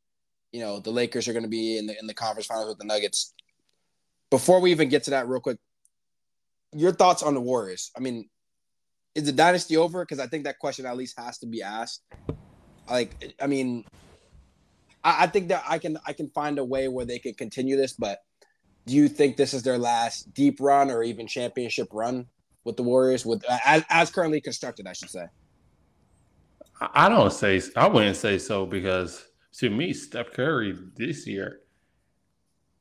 [0.52, 2.78] you know, the Lakers are going to be in the in the conference finals with
[2.78, 3.34] the Nuggets.
[4.30, 5.58] Before we even get to that, real quick,
[6.76, 7.91] your thoughts on the Warriors?
[7.95, 8.30] I mean,
[9.15, 10.04] is the dynasty over?
[10.04, 12.02] Because I think that question at least has to be asked.
[12.89, 13.86] Like, I mean,
[15.04, 17.78] I, I, think that I can I can find a way where they can continue
[17.78, 18.19] this, but
[18.86, 22.28] do you think this is their last deep run or even championship run
[22.63, 25.26] with the Warriors with as, as currently constructed, I should say?
[26.81, 29.25] I don't say I wouldn't say so because
[29.59, 31.59] to me, Steph Curry this year,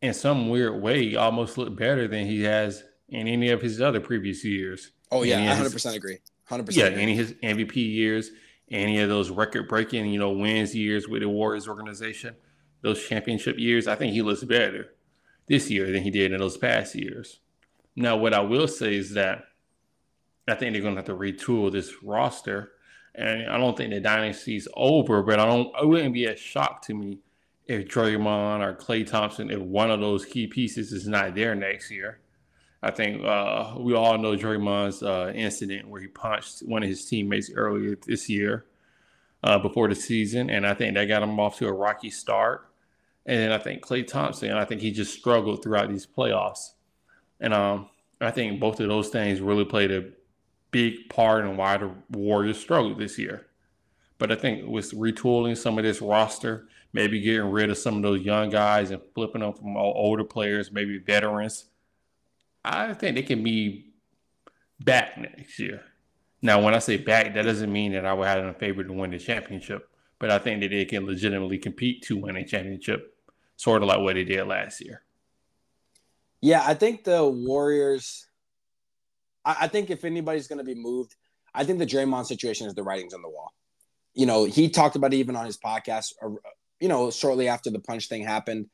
[0.00, 4.00] in some weird way, almost looked better than he has in any of his other
[4.00, 4.92] previous years.
[5.10, 6.18] Oh yeah, I hundred percent agree.
[6.44, 6.96] Hundred percent.
[6.96, 8.30] Yeah, any his MVP years,
[8.70, 12.34] any of those record breaking, you know, wins years with the Warriors organization,
[12.80, 14.94] those championship years, I think he looks better
[15.46, 17.40] this year than he did in those past years.
[17.94, 19.44] Now, what I will say is that
[20.48, 22.71] I think they're going to have to retool this roster,
[23.14, 25.22] and I don't think the dynasty's over.
[25.22, 25.72] But I don't.
[25.80, 27.18] It wouldn't be a shock to me
[27.66, 31.90] if Draymond or Klay Thompson, if one of those key pieces is not there next
[31.90, 32.18] year.
[32.82, 37.04] I think uh, we all know Draymond's uh, incident where he punched one of his
[37.04, 38.64] teammates earlier this year
[39.44, 42.68] uh, before the season, and I think that got him off to a rocky start.
[43.24, 46.70] And I think Klay Thompson, I think he just struggled throughout these playoffs,
[47.40, 47.88] and um,
[48.20, 50.10] I think both of those things really played a
[50.72, 53.46] big part in why the Warriors struggled this year.
[54.18, 58.02] But I think with retooling some of this roster, maybe getting rid of some of
[58.02, 61.66] those young guys and flipping them from older players, maybe veterans,
[62.64, 63.92] I think they can be
[64.80, 65.82] back next year.
[66.40, 68.92] Now, when I say back, that doesn't mean that I would have them favored to
[68.92, 73.16] win the championship, but I think that they can legitimately compete to win a championship,
[73.56, 75.02] sort of like what they did last year.
[76.40, 78.26] Yeah, I think the Warriors.
[79.44, 81.14] I, I think if anybody's going to be moved,
[81.54, 83.52] I think the Draymond situation is the writings on the wall.
[84.14, 86.12] You know, he talked about it even on his podcast.
[86.22, 86.30] Uh,
[86.80, 88.66] you know, shortly after the punch thing happened,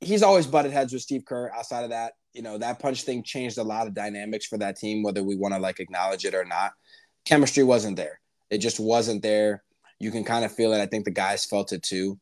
[0.00, 1.50] he's always butted heads with Steve Kerr.
[1.54, 4.76] Outside of that, you know, that punch thing changed a lot of dynamics for that
[4.76, 6.72] team, whether we want to like acknowledge it or not.
[7.24, 8.20] Chemistry wasn't there.
[8.50, 9.62] It just wasn't there.
[9.98, 10.80] You can kind of feel it.
[10.80, 12.18] I think the guys felt it too.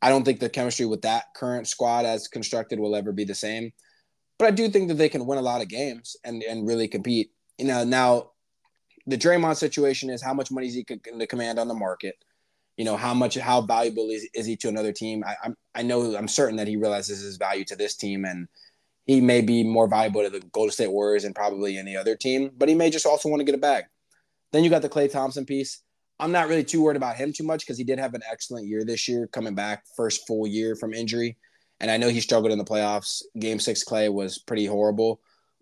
[0.00, 3.34] I don't think the chemistry with that current squad as constructed will ever be the
[3.34, 3.72] same.
[4.38, 6.88] But I do think that they can win a lot of games and, and really
[6.88, 7.32] compete.
[7.58, 8.30] You know, now
[9.06, 12.14] the Draymond situation is how much money is he going to command on the market?
[12.76, 15.24] You know, how much, how valuable is, is he to another team?
[15.26, 18.46] I, I'm, I know, I'm certain that he realizes his value to this team and
[19.06, 22.50] he may be more valuable to the Golden State Warriors and probably any other team,
[22.56, 23.84] but he may just also want to get a bag.
[24.52, 25.82] Then you got the Klay Thompson piece.
[26.20, 28.66] I'm not really too worried about him too much because he did have an excellent
[28.66, 31.36] year this year, coming back first full year from injury.
[31.80, 33.22] And I know he struggled in the playoffs.
[33.38, 35.20] Game six Klay was pretty horrible,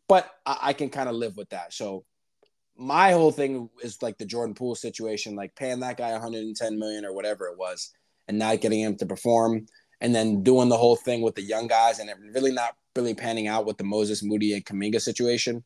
[0.08, 1.72] but I, I can kind of live with that.
[1.72, 2.04] So
[2.76, 7.04] my whole thing is like the Jordan Poole situation, like paying that guy 110 million
[7.04, 7.92] or whatever it was,
[8.28, 9.66] and not getting him to perform,
[10.00, 13.14] and then doing the whole thing with the young guys and it really not really
[13.14, 15.64] panning out with the Moses Moody and Kuminga situation.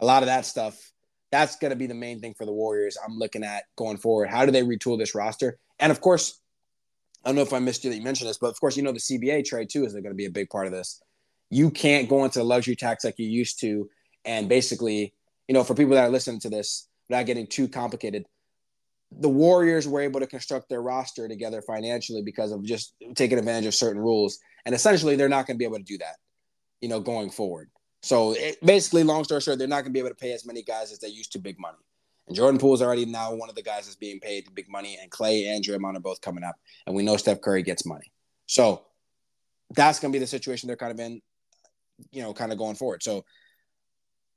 [0.00, 0.92] A lot of that stuff,
[1.30, 2.96] that's going to be the main thing for the Warriors.
[3.04, 4.28] I'm looking at going forward.
[4.28, 5.58] How do they retool this roster?
[5.78, 6.40] And of course,
[7.24, 8.82] I don't know if I missed you that you mentioned this, but of course, you
[8.82, 11.02] know the CBA trade too is going to be a big part of this.
[11.50, 13.88] You can't go into the luxury tax like you used to,
[14.24, 15.14] and basically,
[15.48, 18.24] you know, for people that are listening to this, without getting too complicated,
[19.10, 23.66] the Warriors were able to construct their roster together financially because of just taking advantage
[23.66, 26.16] of certain rules, and essentially, they're not going to be able to do that
[26.84, 27.70] you know, going forward.
[28.02, 30.44] So it, basically, long story short, they're not going to be able to pay as
[30.44, 31.78] many guys as they used to big money.
[32.26, 34.98] And Jordan Poole is already now one of the guys that's being paid big money,
[35.00, 36.56] and Klay and Draymond are both coming up,
[36.86, 38.12] and we know Steph Curry gets money.
[38.46, 38.82] So
[39.74, 41.20] that's going to be the situation they're kind of in,
[42.10, 43.02] you know, kind of going forward.
[43.02, 43.24] So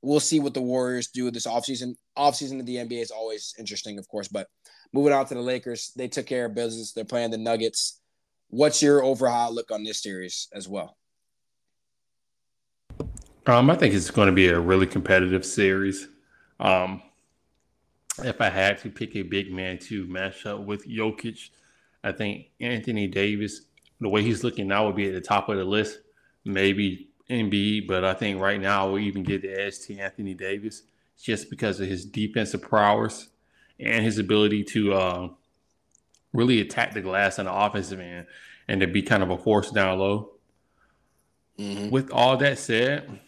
[0.02, 1.94] we'll see what the Warriors do this offseason.
[2.16, 4.48] Offseason of the NBA is always interesting, of course, but
[4.92, 6.92] moving on to the Lakers, they took care of business.
[6.92, 8.00] They're playing the Nuggets.
[8.48, 10.96] What's your overall look on this series as well?
[13.46, 16.08] Um, I think it's going to be a really competitive series.
[16.60, 17.02] Um,
[18.24, 21.50] if I had to pick a big man to match up with Jokic,
[22.02, 23.62] I think Anthony Davis,
[24.00, 25.98] the way he's looking now, would be at the top of the list.
[26.44, 30.82] Maybe Embiid, but I think right now we'll even get the edge to Anthony Davis
[31.20, 33.28] just because of his defensive prowess
[33.78, 35.28] and his ability to uh,
[36.32, 38.26] really attack the glass on the offensive end
[38.66, 40.30] and to be kind of a force down low.
[41.58, 41.90] Mm-hmm.
[41.90, 43.20] With all that said,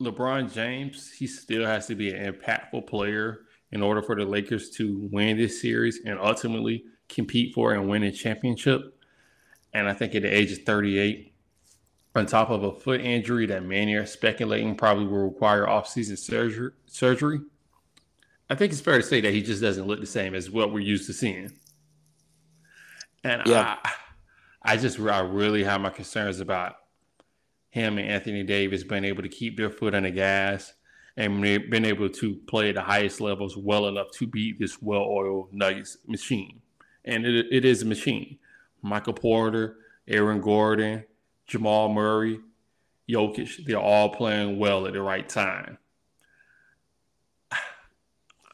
[0.00, 3.40] LeBron James, he still has to be an impactful player
[3.72, 8.02] in order for the Lakers to win this series and ultimately compete for and win
[8.02, 8.98] a championship.
[9.72, 11.34] And I think at the age of 38,
[12.14, 16.72] on top of a foot injury that many are speculating probably will require offseason surgery,
[16.86, 17.40] surgery,
[18.50, 20.72] I think it's fair to say that he just doesn't look the same as what
[20.72, 21.52] we're used to seeing.
[23.24, 23.78] And yeah.
[23.82, 23.92] I,
[24.62, 26.74] I just I really have my concerns about
[27.70, 30.74] him and Anthony Davis being able to keep their foot on the gas
[31.16, 35.52] and been able to play at the highest levels well enough to beat this well-oiled
[35.52, 36.60] Nuggets machine.
[37.04, 38.38] And it, it is a machine.
[38.80, 39.76] Michael Porter,
[40.08, 41.04] Aaron Gordon,
[41.46, 42.40] Jamal Murray,
[43.08, 45.78] Jokic, they're all playing well at the right time.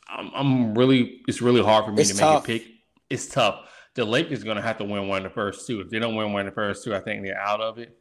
[0.09, 2.49] I'm, I'm really, it's really hard for me it's to tough.
[2.49, 2.75] make a pick.
[3.11, 3.67] It's tough.
[3.95, 5.81] The Lakers are going to have to win one of the first two.
[5.81, 7.97] If they don't win one of the first two, I think they're out of it.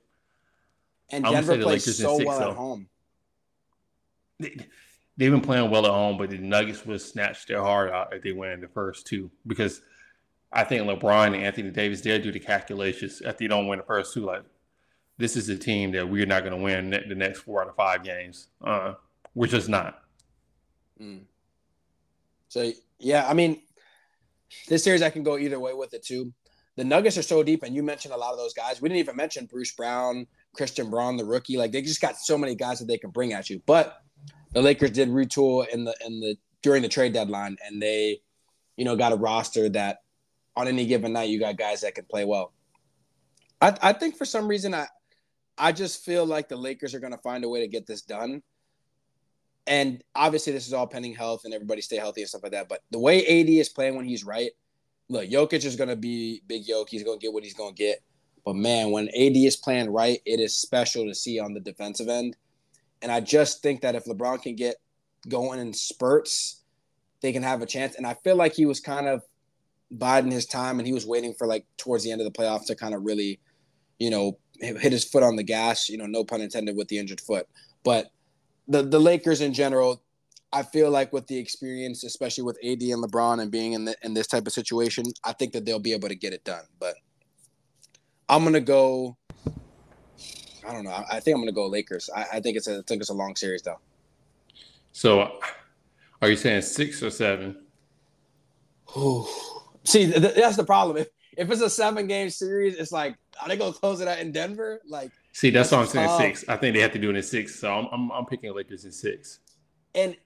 [1.09, 2.89] And Denver plays so well at home.
[4.39, 4.55] They,
[5.17, 8.21] they've been playing well at home, but the Nuggets would snatch their heart out if
[8.21, 9.81] they win the first two because
[10.51, 13.85] I think LeBron and Anthony Davis they'll do the calculations if they don't win the
[13.85, 14.25] first two.
[14.25, 14.43] Like
[15.17, 17.75] this is a team that we're not going to win the next four out of
[17.75, 18.47] five games.
[18.63, 18.93] Uh,
[19.33, 20.01] we're just not.
[21.01, 21.23] Mm.
[22.47, 23.61] So yeah, I mean,
[24.67, 26.33] this series I can go either way with it too.
[26.75, 28.81] The Nuggets are so deep, and you mentioned a lot of those guys.
[28.81, 31.57] We didn't even mention Bruce Brown, Christian Braun, the rookie.
[31.57, 33.61] Like they just got so many guys that they can bring at you.
[33.65, 33.97] But
[34.53, 38.21] the Lakers did retool in the in the during the trade deadline, and they,
[38.75, 39.99] you know, got a roster that
[40.55, 42.53] on any given night you got guys that can play well.
[43.61, 44.87] I I think for some reason I
[45.57, 48.01] I just feel like the Lakers are going to find a way to get this
[48.01, 48.43] done.
[49.65, 52.69] and obviously this is all pending health and everybody stay healthy and stuff like that.
[52.69, 54.51] But the way AD is playing when he's right,
[55.09, 56.89] look, Jokic is gonna be big Yoke.
[56.89, 58.01] He's gonna get what he's gonna get.
[58.45, 62.07] But man, when AD is playing right, it is special to see on the defensive
[62.07, 62.37] end.
[63.01, 64.75] And I just think that if LeBron can get
[65.27, 66.63] going in spurts,
[67.21, 67.95] they can have a chance.
[67.95, 69.21] And I feel like he was kind of
[69.91, 72.65] biding his time and he was waiting for like towards the end of the playoffs
[72.67, 73.39] to kind of really,
[73.99, 76.97] you know, hit his foot on the gas, you know, no pun intended with the
[76.97, 77.47] injured foot.
[77.83, 78.11] But
[78.67, 80.01] the the Lakers in general,
[80.51, 83.95] I feel like with the experience, especially with AD and LeBron and being in the,
[84.03, 86.63] in this type of situation, I think that they'll be able to get it done.
[86.79, 86.95] But
[88.29, 89.17] I'm gonna go.
[90.67, 90.91] I don't know.
[90.91, 92.09] I, I think I'm gonna go Lakers.
[92.15, 93.79] I, I, think it's a I think it's a long series though.
[94.91, 95.39] So,
[96.21, 97.57] are you saying six or seven?
[99.83, 100.97] See, th- that's the problem.
[100.97, 101.07] If
[101.37, 104.31] if it's a seven game series, it's like are they gonna close it out in
[104.31, 104.81] Denver?
[104.87, 106.09] Like, see, that's what I'm saying.
[106.09, 106.45] Um, six.
[106.47, 107.59] I think they have to do it in six.
[107.59, 109.39] So I'm I'm, I'm picking Lakers in six.
[109.95, 110.17] And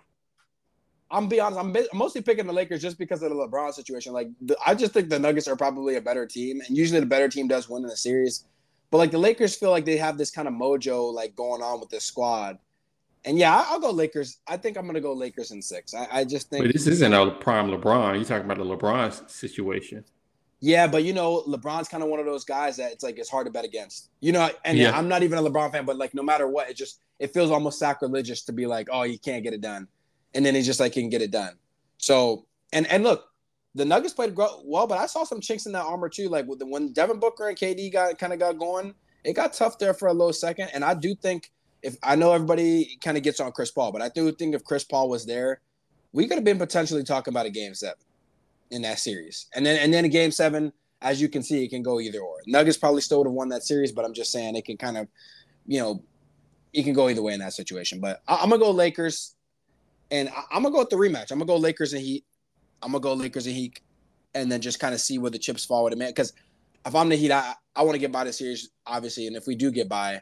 [1.11, 4.13] I'm be honest, I'm mostly picking the Lakers just because of the LeBron situation.
[4.13, 7.05] Like, the, I just think the Nuggets are probably a better team, and usually the
[7.05, 8.45] better team does win in the series.
[8.91, 11.79] But like the Lakers feel like they have this kind of mojo like going on
[11.79, 12.59] with this squad.
[13.23, 14.39] And yeah, I'll go Lakers.
[14.47, 15.93] I think I'm gonna go Lakers in six.
[15.93, 18.15] I, I just think but this isn't a prime LeBron.
[18.15, 20.03] You're talking about the LeBron situation.
[20.59, 23.29] Yeah, but you know, LeBron's kind of one of those guys that it's like it's
[23.29, 24.09] hard to bet against.
[24.19, 24.95] You know, and yeah.
[24.95, 27.49] I'm not even a LeBron fan, but like no matter what, it just it feels
[27.49, 29.87] almost sacrilegious to be like, oh, you can't get it done
[30.33, 31.53] and then he just like can get it done.
[31.97, 33.25] So and and look,
[33.76, 36.28] the Nuggets played well, but I saw some chinks in that armor too.
[36.30, 38.93] Like when Devin Booker and KD got kind of got going,
[39.24, 40.69] it got tough there for a low second.
[40.74, 41.51] And I do think
[41.82, 44.63] if I know everybody kind of gets on Chris Paul, but I do think if
[44.63, 45.61] Chris Paul was there,
[46.11, 47.97] we could have been potentially talking about a game seven
[48.69, 49.47] in that series.
[49.55, 52.19] And then and then a game seven, as you can see, it can go either
[52.19, 52.38] or.
[52.47, 54.97] Nuggets probably still would have won that series, but I'm just saying it can kind
[54.97, 55.07] of,
[55.65, 56.03] you know,
[56.74, 57.99] it can go either way in that situation.
[57.99, 59.36] But I, I'm gonna go Lakers.
[60.09, 61.32] And I, am gonna go with the rematch.
[61.32, 62.26] I'm gonna go Lakers and Heat.
[62.82, 63.79] I'm gonna go Lakers and Heat,
[64.34, 66.09] and then just kind of see where the chips fall with it, man.
[66.09, 66.34] Because
[66.86, 69.27] if I'm the Heat, I, I want to get by the series, obviously.
[69.27, 70.21] And if we do get by,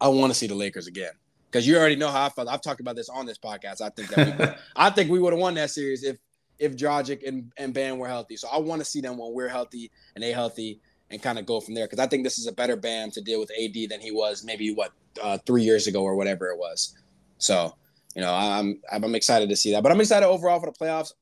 [0.00, 1.12] I want to see the Lakers again.
[1.50, 2.48] Because you already know how I felt.
[2.48, 3.80] I've talked about this on this podcast.
[3.80, 6.18] I think that we I think we would have won that series if
[6.58, 8.36] if Dragic and, and Bam were healthy.
[8.36, 10.80] So I want to see them when we're healthy and they healthy
[11.10, 11.86] and kind of go from there.
[11.86, 14.44] Because I think this is a better Bam to deal with AD than he was
[14.44, 14.92] maybe what
[15.22, 16.96] uh, three years ago or whatever it was.
[17.38, 17.74] So
[18.14, 19.82] you know, I'm I'm excited to see that.
[19.82, 21.12] But I'm excited overall for the playoffs.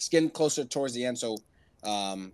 [0.00, 1.36] It's getting closer towards the end, so
[1.84, 2.32] um,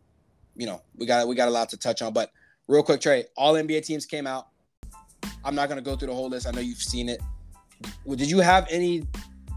[0.54, 2.12] you know, we got we got a lot to touch on.
[2.12, 2.30] But
[2.68, 4.46] real quick, Trey, all NBA teams came out.
[5.44, 6.46] I'm not gonna go through the whole list.
[6.46, 7.20] I know you've seen it.
[8.08, 9.02] Did you have any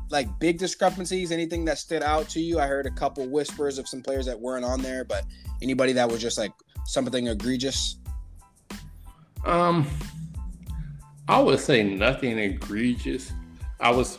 [0.09, 1.31] like big discrepancies?
[1.31, 2.59] Anything that stood out to you?
[2.59, 5.23] I heard a couple whispers of some players that weren't on there, but
[5.61, 6.51] anybody that was just like
[6.87, 7.97] something egregious.
[9.45, 9.85] Um,
[11.27, 13.31] I would say nothing egregious.
[13.79, 14.17] I was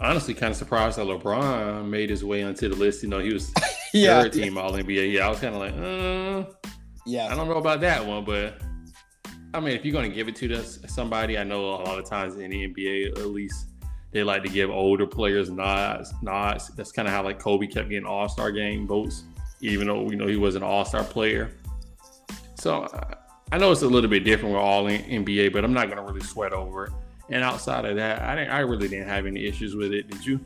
[0.00, 3.02] honestly kind of surprised that LeBron made his way onto the list.
[3.02, 3.52] You know, he was
[3.94, 5.12] yeah, third team All NBA.
[5.12, 6.52] Yeah, I was kind of like, uh,
[7.06, 8.60] yeah, I don't know about that one, but
[9.54, 12.08] I mean, if you're going to give it to somebody, I know a lot of
[12.08, 13.68] times in the NBA, at least
[14.10, 16.12] they like to give older players nods.
[16.22, 16.68] Nods.
[16.68, 19.24] That's kind of how like Kobe kept getting All Star game votes,
[19.60, 21.50] even though we know he was an All Star player.
[22.54, 22.88] So
[23.50, 26.02] I know it's a little bit different with all NBA, but I'm not going to
[26.02, 26.92] really sweat over it.
[27.30, 28.50] And outside of that, I didn't.
[28.50, 30.10] I really didn't have any issues with it.
[30.10, 30.40] Did you?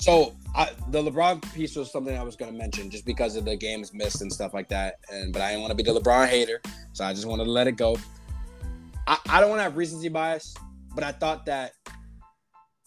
[0.00, 3.44] So I, the LeBron piece was something I was going to mention just because of
[3.44, 5.00] the games missed and stuff like that.
[5.10, 6.60] And but I didn't want to be the LeBron hater,
[6.92, 7.96] so I just wanted to let it go.
[9.06, 10.54] I, I don't want to have recency bias,
[10.94, 11.72] but I thought that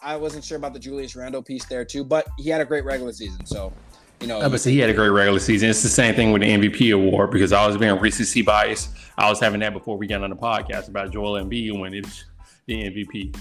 [0.01, 2.05] I wasn't sure about the Julius Randle piece there too.
[2.05, 3.73] But he had a great regular season, so
[4.21, 4.39] you know.
[4.39, 5.69] I but he had a great regular season.
[5.69, 8.87] It's the same thing with the MVP award because I was being recency bias.
[9.17, 12.23] I was having that before we got on the podcast about Joel Embiid when it's
[12.71, 13.37] the MVP.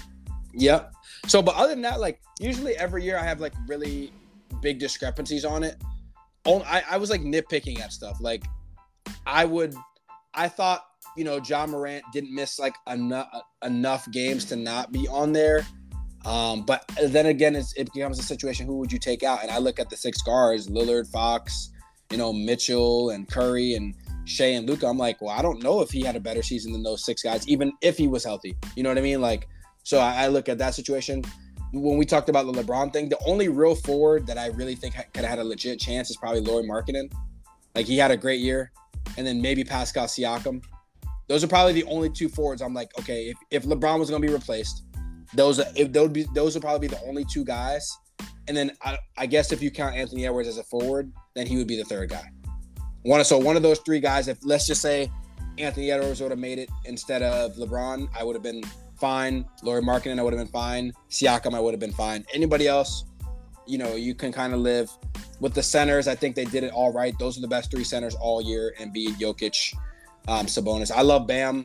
[0.55, 0.93] Yep.
[1.27, 4.13] So, but other than that, like usually every year I have like really
[4.63, 5.77] big discrepancies on it.
[6.45, 8.19] Oh, I, I was like nitpicking at stuff.
[8.21, 8.45] Like
[9.27, 9.75] I would,
[10.35, 10.85] I thought
[11.17, 13.29] you know Ja Morant didn't miss like enough
[13.65, 15.67] enough games to not be on there.
[16.25, 19.43] Um, but then again, it becomes a situation: who would you take out?
[19.43, 21.71] And I look at the six guards: Lillard, Fox,
[22.11, 23.95] you know, Mitchell, and Curry, and
[24.25, 26.73] Shai and Luka, I'm like, well, I don't know if he had a better season
[26.73, 28.57] than those six guys, even if he was healthy.
[28.77, 29.21] You know what I mean?
[29.21, 29.49] Like,
[29.83, 31.23] so I, I look at that situation.
[31.73, 34.95] When we talked about the LeBron thing, the only real forward that I really think
[34.95, 37.11] could have had a legit chance is probably Lauri Markkanen.
[37.75, 38.73] Like he had a great year,
[39.17, 40.63] and then maybe Pascal Siakam.
[41.29, 42.61] Those are probably the only two forwards.
[42.61, 44.83] I'm like, okay, if, if LeBron was going to be replaced,
[45.35, 47.89] those if those would be those would probably be the only two guys.
[48.49, 51.57] And then I, I guess if you count Anthony Edwards as a forward, then he
[51.57, 52.29] would be the third guy.
[53.03, 55.11] One so one of those three guys, if let's just say
[55.59, 58.63] Anthony Edwards would have made it instead of LeBron, I would have been
[58.99, 59.47] fine.
[59.63, 60.93] Lauri Markkanen, I would have been fine.
[61.09, 62.25] Siakam, I would have been fine.
[62.35, 63.05] Anybody else,
[63.67, 64.91] you know, you can kind of live
[65.41, 66.09] with the centers.
[66.09, 67.19] I think they did it all right.
[67.19, 69.75] Those are the best three centers all year: and Embiid, Jokic,
[70.29, 70.91] um, Sabonis.
[70.91, 71.65] I love Bam,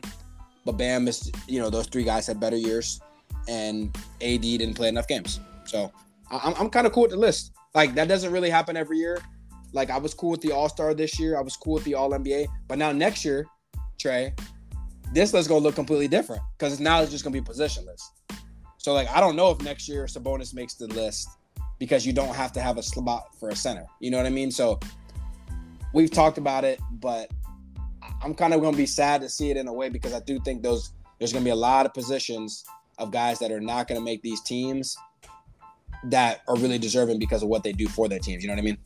[0.64, 3.00] but Bam is, you know, those three guys had better years,
[3.48, 5.40] and AD didn't play enough games.
[5.64, 5.92] So
[6.30, 7.52] I'm, I'm kind of cool with the list.
[7.74, 9.18] Like that doesn't really happen every year.
[9.76, 11.36] Like I was cool with the All Star this year.
[11.36, 12.46] I was cool with the All NBA.
[12.66, 13.46] But now next year,
[13.98, 14.34] Trey,
[15.12, 18.00] this list is gonna look completely different because now it's just gonna be positionless.
[18.78, 21.28] So like I don't know if next year Sabonis makes the list
[21.78, 23.84] because you don't have to have a slot for a center.
[24.00, 24.50] You know what I mean?
[24.50, 24.80] So
[25.92, 27.30] we've talked about it, but
[28.22, 30.40] I'm kind of gonna be sad to see it in a way because I do
[30.40, 32.64] think those there's gonna be a lot of positions
[32.98, 34.96] of guys that are not gonna make these teams
[36.04, 38.42] that are really deserving because of what they do for their teams.
[38.42, 38.78] You know what I mean?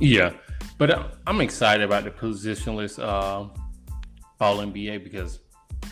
[0.00, 0.32] Yeah,
[0.78, 3.48] but I'm excited about the positionless uh,
[4.40, 5.40] All NBA because,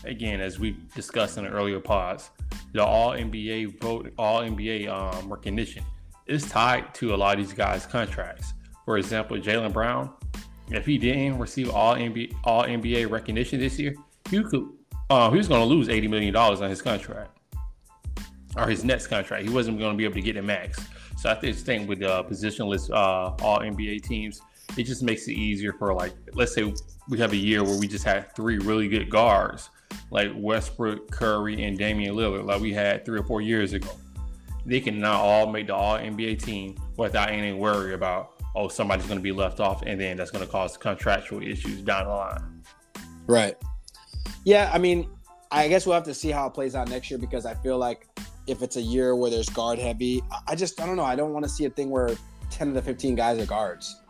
[0.04, 2.30] again, as we discussed in the earlier pods,
[2.72, 5.84] the All NBA vote, All NBA um, recognition
[6.26, 8.54] is tied to a lot of these guys' contracts.
[8.86, 10.10] For example, Jaylen Brown,
[10.70, 13.94] if he didn't receive All NBA All NBA recognition this year,
[14.30, 14.70] he could
[15.10, 17.38] uh, he was going to lose eighty million dollars on his contract
[18.56, 19.44] or his next contract.
[19.44, 20.78] He wasn't going to be able to get the max.
[21.18, 24.40] So I just think with uh, positionless uh, all NBA teams,
[24.76, 26.72] it just makes it easier for like, let's say
[27.08, 29.70] we have a year where we just had three really good guards,
[30.12, 33.90] like Westbrook, Curry, and Damian Lillard, like we had three or four years ago.
[34.64, 39.06] They can now all make the All NBA team without any worry about oh somebody's
[39.06, 42.14] going to be left off, and then that's going to cause contractual issues down the
[42.14, 42.62] line.
[43.26, 43.56] Right.
[44.44, 45.10] Yeah, I mean,
[45.50, 47.76] I guess we'll have to see how it plays out next year because I feel
[47.76, 48.06] like
[48.48, 50.22] if it's a year where there's guard heavy.
[50.46, 51.04] I just I don't know.
[51.04, 52.10] I don't want to see a thing where
[52.50, 54.00] 10 of the 15 guys are guards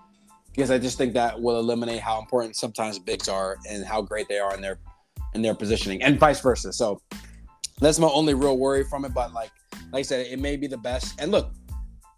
[0.53, 4.29] because I just think that will eliminate how important sometimes bigs are and how great
[4.29, 4.79] they are in their
[5.35, 6.73] in their positioning and vice versa.
[6.73, 7.01] So
[7.81, 9.15] that's my only real worry from it.
[9.15, 9.51] But like
[9.93, 11.21] like I said, it may be the best.
[11.21, 11.53] And look,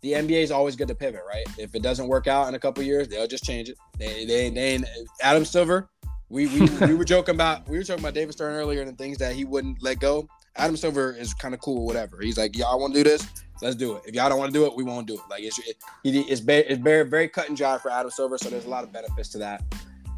[0.03, 1.45] the NBA is always good to pivot, right?
[1.59, 3.77] If it doesn't work out in a couple years, they'll just change it.
[3.99, 4.83] They they they
[5.23, 5.89] Adam Silver.
[6.31, 8.97] We, we, we were joking about we were talking about David Stern earlier and the
[8.97, 10.29] things that he wouldn't let go.
[10.57, 12.19] Adam Silver is kind of cool, whatever.
[12.21, 13.27] He's like, y'all want to do this?
[13.63, 14.03] Let's do it.
[14.07, 15.21] If y'all don't want to do it, we won't do it.
[15.29, 18.65] Like it's it, it's, it's very very cut and dry for Adam Silver, so there's
[18.65, 19.63] a lot of benefits to that.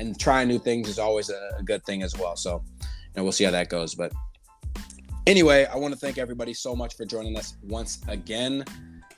[0.00, 2.34] And trying new things is always a, a good thing as well.
[2.36, 3.94] So, you know, we'll see how that goes.
[3.94, 4.12] But
[5.26, 8.64] anyway, I want to thank everybody so much for joining us once again.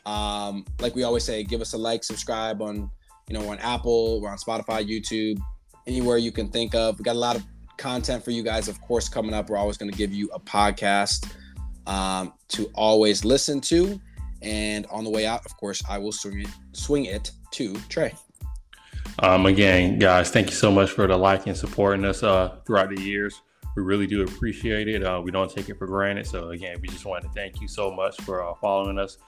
[0.04, 2.90] Um, like we always say, give us a like, subscribe on,
[3.28, 5.38] you know, on Apple, we're on Spotify, YouTube,
[5.86, 6.98] anywhere you can think of.
[6.98, 7.44] We got a lot of
[7.84, 9.50] content for you guys, of course, coming up.
[9.50, 11.30] We're always going to give you a podcast
[11.86, 14.00] um, to always listen to.
[14.40, 18.14] And on the way out, of course, I will swing it, swing it to Trey.
[19.18, 22.88] Um, again, guys, thank you so much for the like and supporting us uh, throughout
[22.88, 23.42] the years.
[23.76, 25.04] We really do appreciate it.
[25.04, 26.26] Uh, we don't take it for granted.
[26.26, 29.18] So again, we just want to thank you so much for uh, following us.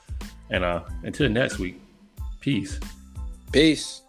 [0.49, 1.79] And uh, until next week,
[2.41, 2.81] peace.
[3.53, 4.01] Peace.